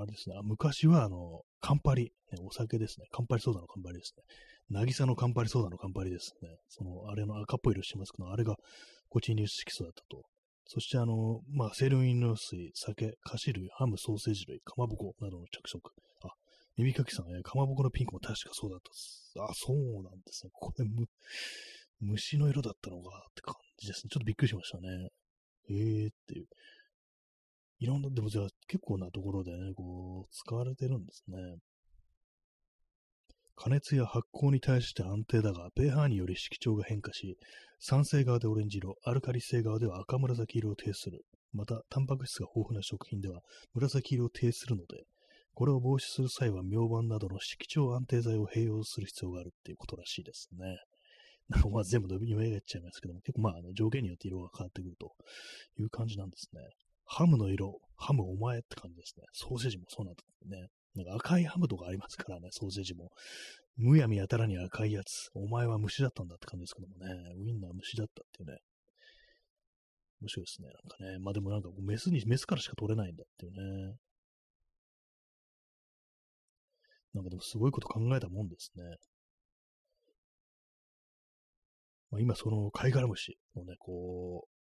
[0.00, 3.06] あれですね、あ昔はあの、カンパリ、ね、お酒ですね。
[3.12, 4.24] カンパリソーダのカンパリですね。
[4.72, 6.48] 渚のカンパリソーダのカンパリですね。
[6.68, 8.56] その、あれの赤っぽい色してますけど、あれが
[9.08, 10.24] コチニウス色素だったと。
[10.68, 15.90] そしてあの、まあ、清涼飲料水、酒、菓子類、ハム、ソーセージ類、かまぼこなどの着色。
[16.22, 16.28] あ、
[16.76, 18.80] 耳かきさん、えかまぼこのピンクも確かそうだっ
[19.34, 20.50] たあ、そうなんですね。
[20.52, 21.06] これ、む、
[22.00, 24.10] 虫の色だったのかって感じですね。
[24.10, 25.08] ちょっとびっくりしましたね。
[25.70, 26.46] えーっていう。
[27.80, 31.36] いろんな、でもじゃあ結構なところでね、こう、使われてるんですね。
[33.60, 37.36] 加熱や発酵に対して安定だが、pH により色調が変化し、
[37.80, 41.24] 酸性側でオレンジ色、アルカリ性側では赤紫色を呈する。
[41.52, 43.40] また、タンパク質が豊富な食品では
[43.74, 45.06] 紫色を呈するので、
[45.54, 50.78] これを防止する際は明板などの色調安定剤を併用する必要があるっていうことらしいですね。
[51.50, 55.16] なんかまあ全部読み上げちゃいますけども、結構まああの条件によって色が変わってくると
[55.80, 56.60] いう感じなんですね。
[57.06, 59.24] ハムの色、ハムお前って感じですね。
[59.32, 60.68] ソーセージもそうなんだね。
[60.94, 63.10] なんか赤いハムとかありますからね、ソーセージも。
[63.76, 65.30] むやみやたらに赤いやつ。
[65.34, 67.34] お前は虫だったんだって感じですけどもね。
[67.38, 68.58] ウインナー虫だったっていうね。
[70.20, 70.68] 面白いですね。
[70.68, 71.18] なんかね。
[71.20, 73.94] まあでもなんかメスに、メスからしか取れないんだっていうね。
[77.14, 78.84] なんかでもすごいこと考えたもんですね。
[82.10, 84.57] まあ、今その貝殻虫のね、こう、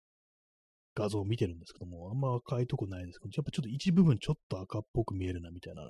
[0.95, 5.89] 画像を見てるんですけども、あんま赤いとこないですけど、やっぱちょっと一部分ちょっと赤っぽく見えるな、みたいな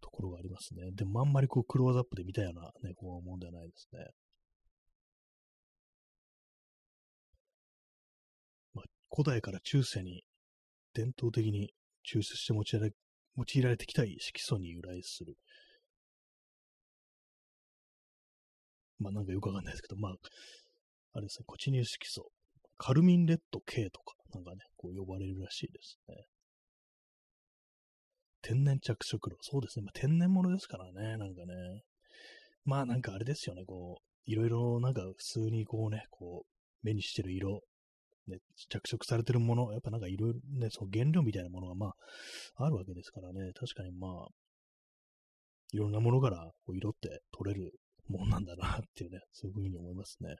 [0.00, 0.90] ところがありますね。
[0.92, 4.06] でもあんまりこう、クローズアップで見たような、ね、こう、もんではないですね。
[8.74, 8.84] まあ、
[9.14, 10.24] 古代から中世に、
[10.94, 11.70] 伝統的に
[12.04, 12.92] 抽出して用いられ
[13.36, 15.36] 用いられてきた色素に由来する。
[18.98, 20.14] まあなんかよくわかんないですけど、まあ、
[21.14, 22.30] あれですね、コチニウ色素、
[22.76, 26.14] カルミンレッド K とか、なんかね、こう呼ばれるらしいですね。
[28.42, 29.36] 天然着色料。
[29.40, 29.84] そうですね。
[29.84, 31.82] まあ、天然物ですからね、なんかね。
[32.64, 37.60] まあなんかあれですよね、こう、いろいろなんか普通にこうね、こう、目にしてる色、
[38.28, 41.86] ね、着色されてるもの、やっぱなんかいろいろね、その原料みたいなものがま
[42.56, 44.28] あ、あるわけですからね、確かにまあ、
[45.72, 47.72] いろんなものからこう色って取れる
[48.08, 50.36] もんなんだなっていうね、そういうふうに思いますね。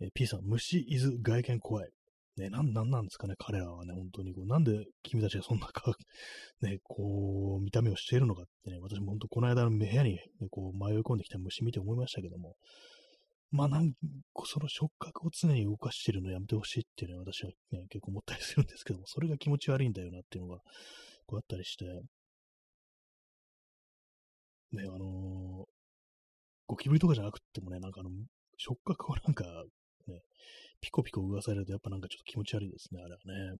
[0.00, 1.90] え P さん、虫、伊豆、外見怖い。
[2.36, 4.34] ね、なん、なんなんですかね、彼らはね、本当に。
[4.34, 5.94] こう、なんで君たちがそんなか、
[6.60, 10.20] ね、こう、見た目をしているのかってね、私も本当、この間の部屋に、ね、
[10.50, 12.56] こう、迷い込んできた虫見て思いましたけども、
[13.50, 13.96] まあ、なんか
[14.44, 20.60] その触覚を常に動かしてるのやめてほしいっていうね、私は、ね、結構思ったりするんですけども、それが気持ち悪いんだよなっていうのが、
[21.26, 21.84] こうあったりして、
[24.72, 25.64] ね、あのー、
[26.66, 28.10] ゴキブリとかじゃなくてもね、なんかあの、
[28.58, 29.44] 触覚をなんか、
[30.06, 30.20] ね、
[30.80, 33.18] ピコピコ動かされるとやっぱなんかちょっと気持ち悪いですね、あれは
[33.50, 33.56] ね。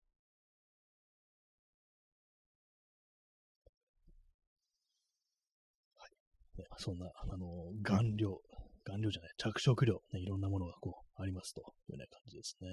[5.96, 6.60] はい。
[6.60, 8.40] ね、そんな、あの、顔料、
[8.84, 12.68] 顔料じゃない、着色料、ね、いろんなものがこう、ありますというね、感じですね。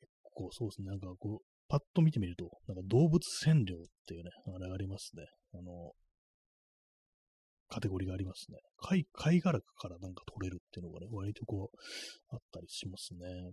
[0.00, 5.24] 結構そうですね、なんかこう、パッと見てみると、なんか動物染料っていうね、あれがありますね。
[5.54, 5.92] あの、
[7.68, 8.58] カテゴリーがありますね。
[8.78, 11.76] 貝、貝殻からなんか取れるっていうのがね、割とこう、
[12.30, 13.52] あったりしますね。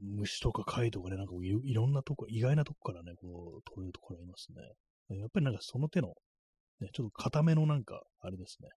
[0.00, 5.18] 虫とか貝とかね、なんかいろんなとこ、意外なとこからね、こう、取れるところがいますね。
[5.18, 6.08] やっぱりなんかその手の、
[6.80, 8.68] ね、ちょっと固めのなんか、あれですね。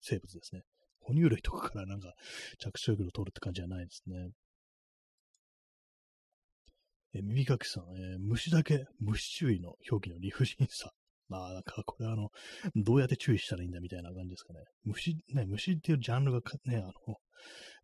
[0.00, 0.62] 生物ですね。
[1.00, 2.12] 哺乳類とかからなんか
[2.58, 4.30] 着色料を取るって感じじゃないですね。
[7.14, 10.92] え耳かきさん、えー、虫だけ、虫注意の表記の理不尽さ。
[11.28, 12.30] まあ、なんか、これあの、
[12.76, 14.60] どうやって注意したらいいんだみたいな感じですかね。
[14.84, 17.16] 虫、ね、虫っていうジャンルがね、あの、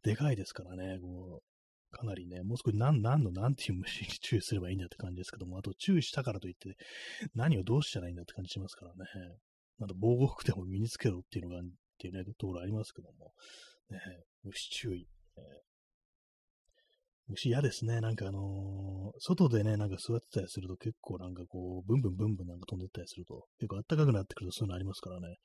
[0.02, 6.76] でかいですからね、こう、かなりね、もう少し何、何の何ていう虫に注意すればいいんだって感じですけども、あと注意したからといって、
[7.34, 8.98] 何をどうしたらいいんだって感じしますからね。
[9.78, 11.62] なんか防護服でも身につけろっていうのが、っ
[11.98, 13.32] ていうね、ところありますけども、
[13.90, 13.98] ね、
[14.44, 15.06] 虫注意、ね、
[17.28, 18.00] 虫嫌ですね。
[18.00, 25.36] なんかあのー、外でね、なんか座ってたりすると結構なんかこう、ブンブンブンブンなんか飛んでったりすると、結構暖かくなってくるとそういうのありますからね。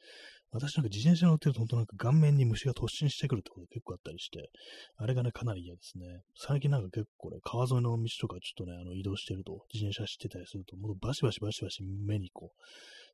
[0.51, 4.49] 私なんか自転車乗ってると本当なんか顔面に虫が突進してくるってこと結構あったりして、
[4.97, 6.05] あれがね、かなり嫌ですね。
[6.35, 12.51] 最近なんか結構ね、川沿いの道とかちょっとね、あの移動してると、自転車走ってたりすると、もうバシバシバシバシ目にこ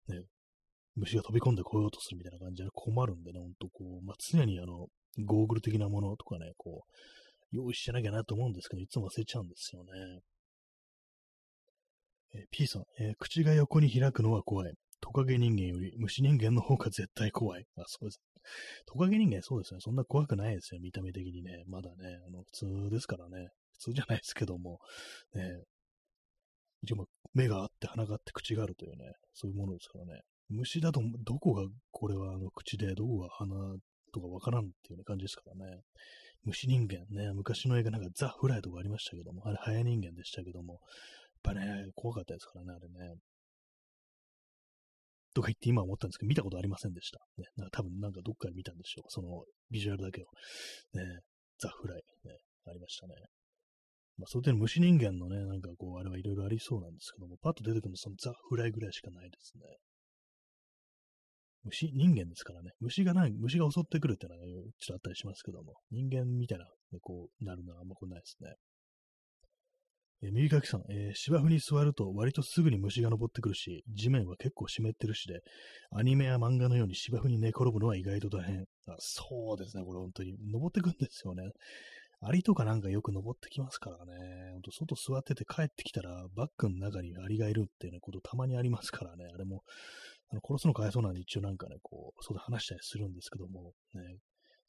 [0.08, 0.22] う、ね、
[0.96, 4.88] 虫が飛び込んでこようとするみたいな感じで困るんでね、ほんとこう、まあ、常にあの、
[5.26, 7.23] ゴーグル的なものとかね、こう、
[7.54, 9.90] 用意してなきゃなと思うんですけど、いつも忘れちゃうんですよね。
[12.36, 14.74] え、P さん、え、口が横に開くのは怖い。
[15.00, 17.66] トカゲ人間より虫人間の方が絶対怖い。
[17.78, 18.22] あ、そうです。
[18.86, 19.80] トカゲ人間そうですね。
[19.82, 20.82] そんな怖くないですよ。
[20.82, 21.64] 見た目的にね。
[21.68, 23.50] まだね、あの、普通ですからね。
[23.74, 24.80] 普通じゃないですけども。
[25.36, 25.64] ね。
[26.82, 30.22] 一応、目があって鼻があって口があるというね、そういうものですからね。
[30.50, 33.56] 虫だと、どこが、これはあの口で、どこが鼻
[34.14, 35.82] とかわからんっていう、ね、感じですからね。
[36.46, 40.82] 虫人間ね、昔の映画なんかザ・フライとかありましたけども、あれ早人間でしたけども、やっ
[41.44, 43.16] ぱね、怖かったですからね、あれね。
[45.34, 47.20] とか言って今思ったんですけど、見たことありませんでした。
[47.38, 49.06] ね、なんか多分なんかどっかで見たんでしょう。
[49.10, 50.26] そのビジュアルだけを。
[50.94, 51.22] ね、
[51.60, 52.38] ザ・フライ、ね、
[52.68, 53.16] ありましたね。
[54.18, 59.64] まあ、それで虫人間のね、なんかこう、あれはいろいろありそうなんですけども、パッと出てくるのそのザ・フライぐらいしかないですね。
[61.64, 62.72] 虫、人間ですからね。
[62.80, 68.56] 虫がない、虫が襲ってくるってのは、ね、ちょっとあったりしますけども、人間みたいな、ね、こう、なるのはあんまこないですね。
[70.24, 75.42] えー、右かきさん、えー、芝生に座ると割とすぐに虫が登ってくるし、地面は結構湿ってるしで、
[75.92, 78.62] アニメや漫画のように芝生に寝転ぶのは意外と大変。
[78.88, 80.36] あそうですね、これ本当に。
[80.52, 81.44] 登ってくんですよね。
[82.26, 84.52] アリとかなんかよく登ってきますからね。
[84.54, 89.26] ほんと外座ってて帰ってきたらバッグの中にアリがいるっていうね、ことたまにありますからね。
[89.34, 89.64] あれも
[90.34, 94.18] あの殺すのかわいそうなんで一応なんかね、こう、そうで話したりするんですけども、ね、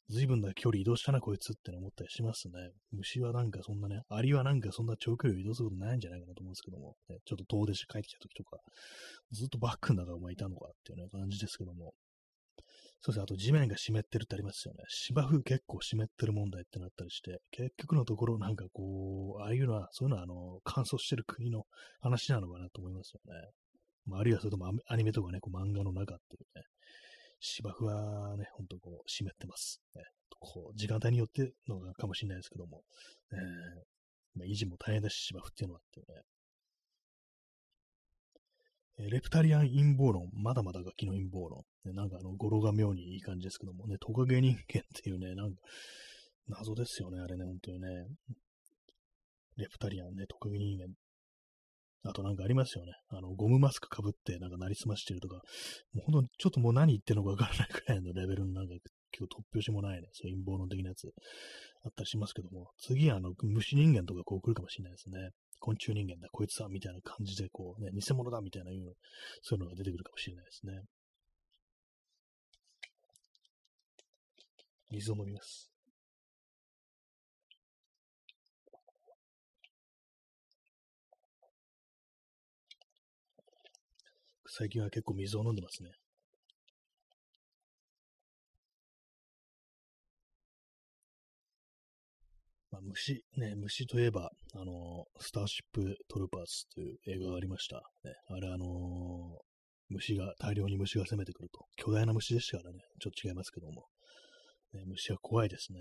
[0.09, 2.53] 随分な距離移動したな、こいつって思ったりしますね。
[2.91, 8.59] 虫はなんかそんなね、アリはなんかそんな長距離を移動することないんじゃないかなと思うんですけども、ね、ちょっと遠出して帰ってきた時とか、
[9.31, 11.93] ずっとバックの中お前いたのかっていうね、感じですけども。
[13.01, 14.83] そうですね、あと地面が湿ってるってありますよね。
[14.87, 21.65] 芝生結構湿ってる問題ってなったりして、結局のところなんかこう、ああいうのは、そういうのはあの、乾燥してる国の
[21.99, 23.49] 話なのかなと思いますよね。
[24.05, 26.63] まあ、あるいはそれともアニメとかね、こう漫画の中っていうね、
[27.39, 29.81] 芝生はね、ほんとこう、湿ってます。
[29.95, 30.03] ね、
[30.39, 32.83] こう、時間帯によってのがかもしれないですけども、
[33.31, 33.39] えー
[34.35, 36.21] まあ、維持も大変だし、芝生っていうのはっていうね。
[38.97, 41.63] レプタリアン陰謀論、まだまだガキの陰謀論。
[41.83, 45.61] ね、なんかあの、語呂が妙にいい感じですけどもね、トカゲ人間っていうね、なんか、
[46.47, 47.87] 謎ですよね、あれね、本当にね。
[49.57, 50.87] レプタリアンね、トカゲ人間。
[52.03, 52.93] あとなんかありますよね。
[53.09, 55.37] あの、ゴムマスクかぶってなんかなりすましてるとか、
[55.93, 58.73] もうほんとちょっともう何言ってるのかわからないくらいのレベルのなんか
[59.11, 61.07] 結構突拍子もないね、そういう陰謀論的なやつ
[61.85, 65.29] あったりしますけども、次あの、虫人間とかこう来るかもしれないですね。
[65.59, 68.71] 昆虫人間だ、こいつだ、みたいな感じで、こうね、偽物だ、みたいな、
[69.41, 70.81] そういうのが出てくるかもしれないですね。
[74.91, 75.74] 水を飲みます。
[84.57, 85.89] 最近は結構水を飲んでますね。
[92.71, 97.81] まあ、虫、ね、虫といえば、あのスターシップトルパーズという映画がありました。
[98.05, 98.67] ね、あれ、あのー、
[99.89, 101.65] 虫が、大量に虫が攻めてくると。
[101.75, 103.87] 巨大な虫でしたからね、ちょっと違いますけども。
[104.71, 105.79] ね、虫は怖いですね。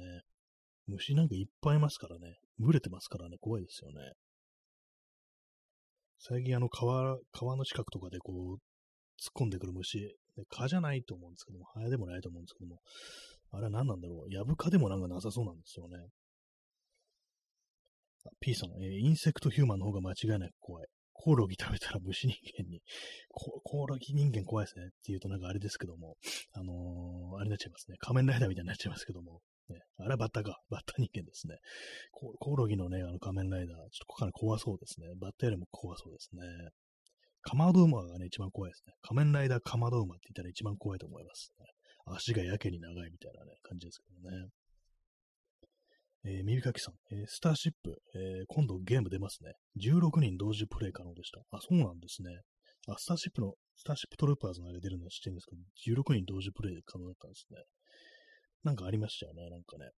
[0.88, 2.38] 虫なんかいっぱいいますからね。
[2.58, 4.14] 群れてますからね、怖いですよね。
[6.18, 8.54] 最近あの川、川の近くとかでこう、
[9.20, 10.16] 突っ込んでくる虫、
[10.48, 12.80] 蚊じゃないと思うんですけども、ハエでもないと思うんですけども、
[13.52, 14.32] あれは何なんだろう？
[14.32, 15.96] ヤブ蚊でもなんかなさそうなんですよね。
[18.40, 20.86] P さん、えー、 insect human の方が間違いなく怖い。
[21.12, 22.80] コオロギ食べたら虫人間に、
[23.30, 26.16] コオロギ人間怖いですねって言うとなんかあれですけども、
[26.52, 27.96] あのー、あれになっちゃいますね。
[27.98, 30.60] 仮面ライダーみたいになっちゃいますけども、ね、あれはバッタか。
[30.70, 31.56] バッタ人間ですね。
[32.12, 35.08] コオロギのね、あの仮面ライダー、ちょっとかなり怖そうですね。
[35.16, 36.42] バッタよりも怖そうですね。
[37.42, 38.94] カマドウマがね、一番怖いですね。
[39.02, 41.66] 仮面ライダーカマドウマって言ったら一番怖いと思います、ね。
[42.06, 44.48] 足がやけに長いみたいなね、感じですけどね。
[46.26, 49.52] えー、耳かきさん、えー、スターシップ、えー、今度ゲーム出ますね。
[49.76, 51.40] 16人同時プレイ可能でした。
[51.50, 52.30] あ、そうなんですね。
[52.88, 57.60] あ、スターシップの、スターシップトルーパーズのあれ出るのは知ってるんですけど、16人同時プレイ可能だったんですね。
[58.64, 59.90] なんかありましたよね、なんかね。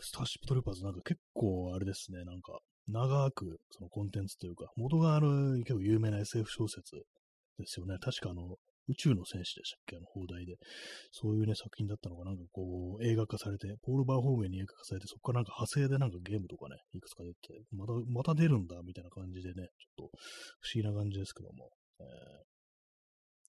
[0.00, 6.96] スターシップトルーパーズなんか結構あれですね、なんか長くそのコンテンツというか、元がある結構有名な SF 小説
[7.58, 7.96] ですよね。
[8.00, 8.56] 確かあの、
[8.88, 10.56] 宇宙の戦士でしたっけあの、放題で。
[11.12, 20.18] そういうね、作品だったのが、なんかこう、映画化されて、ポール・バー方面に映画化されて、そこからなんか派生でなんかゲームとかね、いくつか出て、また、また出るんだ、みたいな感じでね、ちょっと
[20.60, 22.06] 不思議な感じですけども、えー、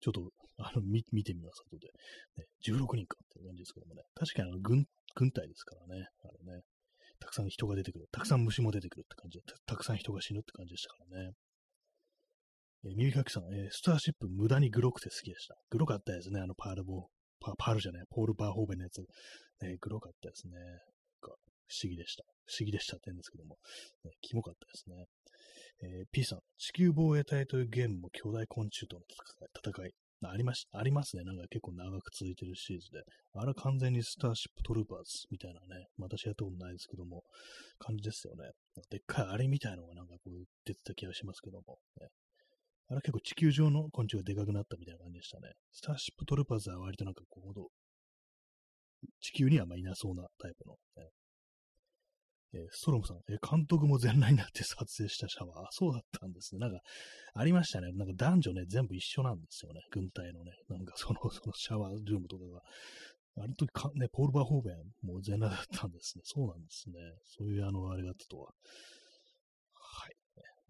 [0.02, 0.30] ちょっと、
[0.60, 1.88] あの、見見てみます、後で。
[2.38, 4.04] ね、16人かっていう感じですけどもね。
[4.16, 4.86] 確かにあの、軍、
[5.16, 6.62] 軍隊ですからね、あれね。
[7.20, 8.08] たくさん人が出てくる。
[8.12, 11.34] たくさん虫も出てくるって感じで、たくさん人が死ぬって感じでしたからね。
[12.86, 15.56] えー、耳かきさん、えー、スターシップ無駄にグロくて好きでした。
[15.70, 17.04] グロかったですね、あのパールボー、
[17.40, 19.04] パパールじゃない、ポール・バーホーベンのやつ。
[19.62, 20.54] えー、グロかったですね。
[21.22, 21.36] か
[21.68, 22.24] 不思議でした。
[22.46, 23.58] 不思議でしたって言うんですけども、
[24.06, 25.06] ね、キモかったですね。
[25.82, 29.04] えー、P さん、地球防衛隊というゲームも巨大昆虫との
[29.56, 29.92] 戦い。
[30.22, 31.24] ありまし、ありますね。
[31.24, 33.04] なんか結構長く続いてるシリーズで。
[33.34, 37.24] あれは完全にスターシップトルーパーズみたいなね、私やったことないですけども、
[37.80, 38.52] 感じですよね。
[38.90, 42.08] でっかいあれみたいのがなんかこう出てた気がしますけども、ね、
[42.90, 45.54] あれ結構地球上の昆虫がでかくなったみたいな感じでしたね。
[45.72, 47.70] スターシップトルーパーズは割となんかこう、
[49.22, 51.10] 地球にはあんまいなそうなタイプの、ね、
[52.54, 55.68] えー、ストロムさん、えー、監督も全裸になって撮影したシャワー。
[55.72, 56.60] そうだったんですね。
[56.60, 56.80] なんか、
[57.34, 57.92] ありましたね。
[57.94, 59.82] なんか男女ね、全部一緒なんですよね。
[59.92, 62.62] 軍隊のね、なんかその、そのシャワールームとかが。
[63.42, 66.24] あの時か、ね、ポール・バーホーベンも全裸だったんですね。
[66.26, 66.96] そうなんですね。
[67.26, 68.52] そういうあの、あれがあったとは。
[69.76, 70.16] はい。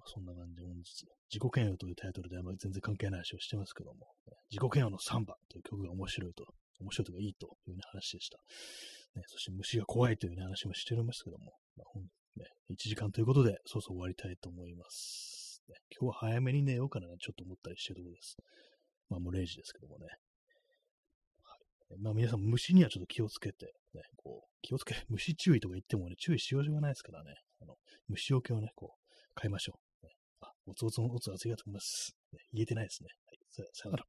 [0.06, 0.84] そんな感じで本日、
[1.30, 4.08] 自己嫌悪というタイトルであまり全然関係ない話をしてますけども、
[4.50, 6.46] 自己嫌悪のサンバという曲が面白いと、
[6.80, 8.38] 面白いとかいいという、ね、話でした。
[9.16, 12.00] ね、そして虫が怖いという、ね、話もしておりますけども、まあ
[12.40, 15.62] ね、1時間ということで、そうそう終わりたいと思います。
[15.70, 18.38] ね、今日は早めに寝ようかな、ちょっと思ったりしてるところです。
[19.10, 20.08] まあもう0時ですけどもね。
[21.44, 21.56] は
[21.96, 27.36] い、まあ皆さん虫にはちょっと気をつけて、ね、こう、気をつけ、 虫注意とか言ってもね、注意しようがないですからね。
[27.62, 27.78] あの、
[28.08, 30.06] 虫除けをね、こう、買いましょう。
[30.06, 32.16] ね、あ、おつおつのおつありがとうございます。
[32.34, 33.10] ね、言えてないですね。
[33.26, 34.06] はい、さよなら。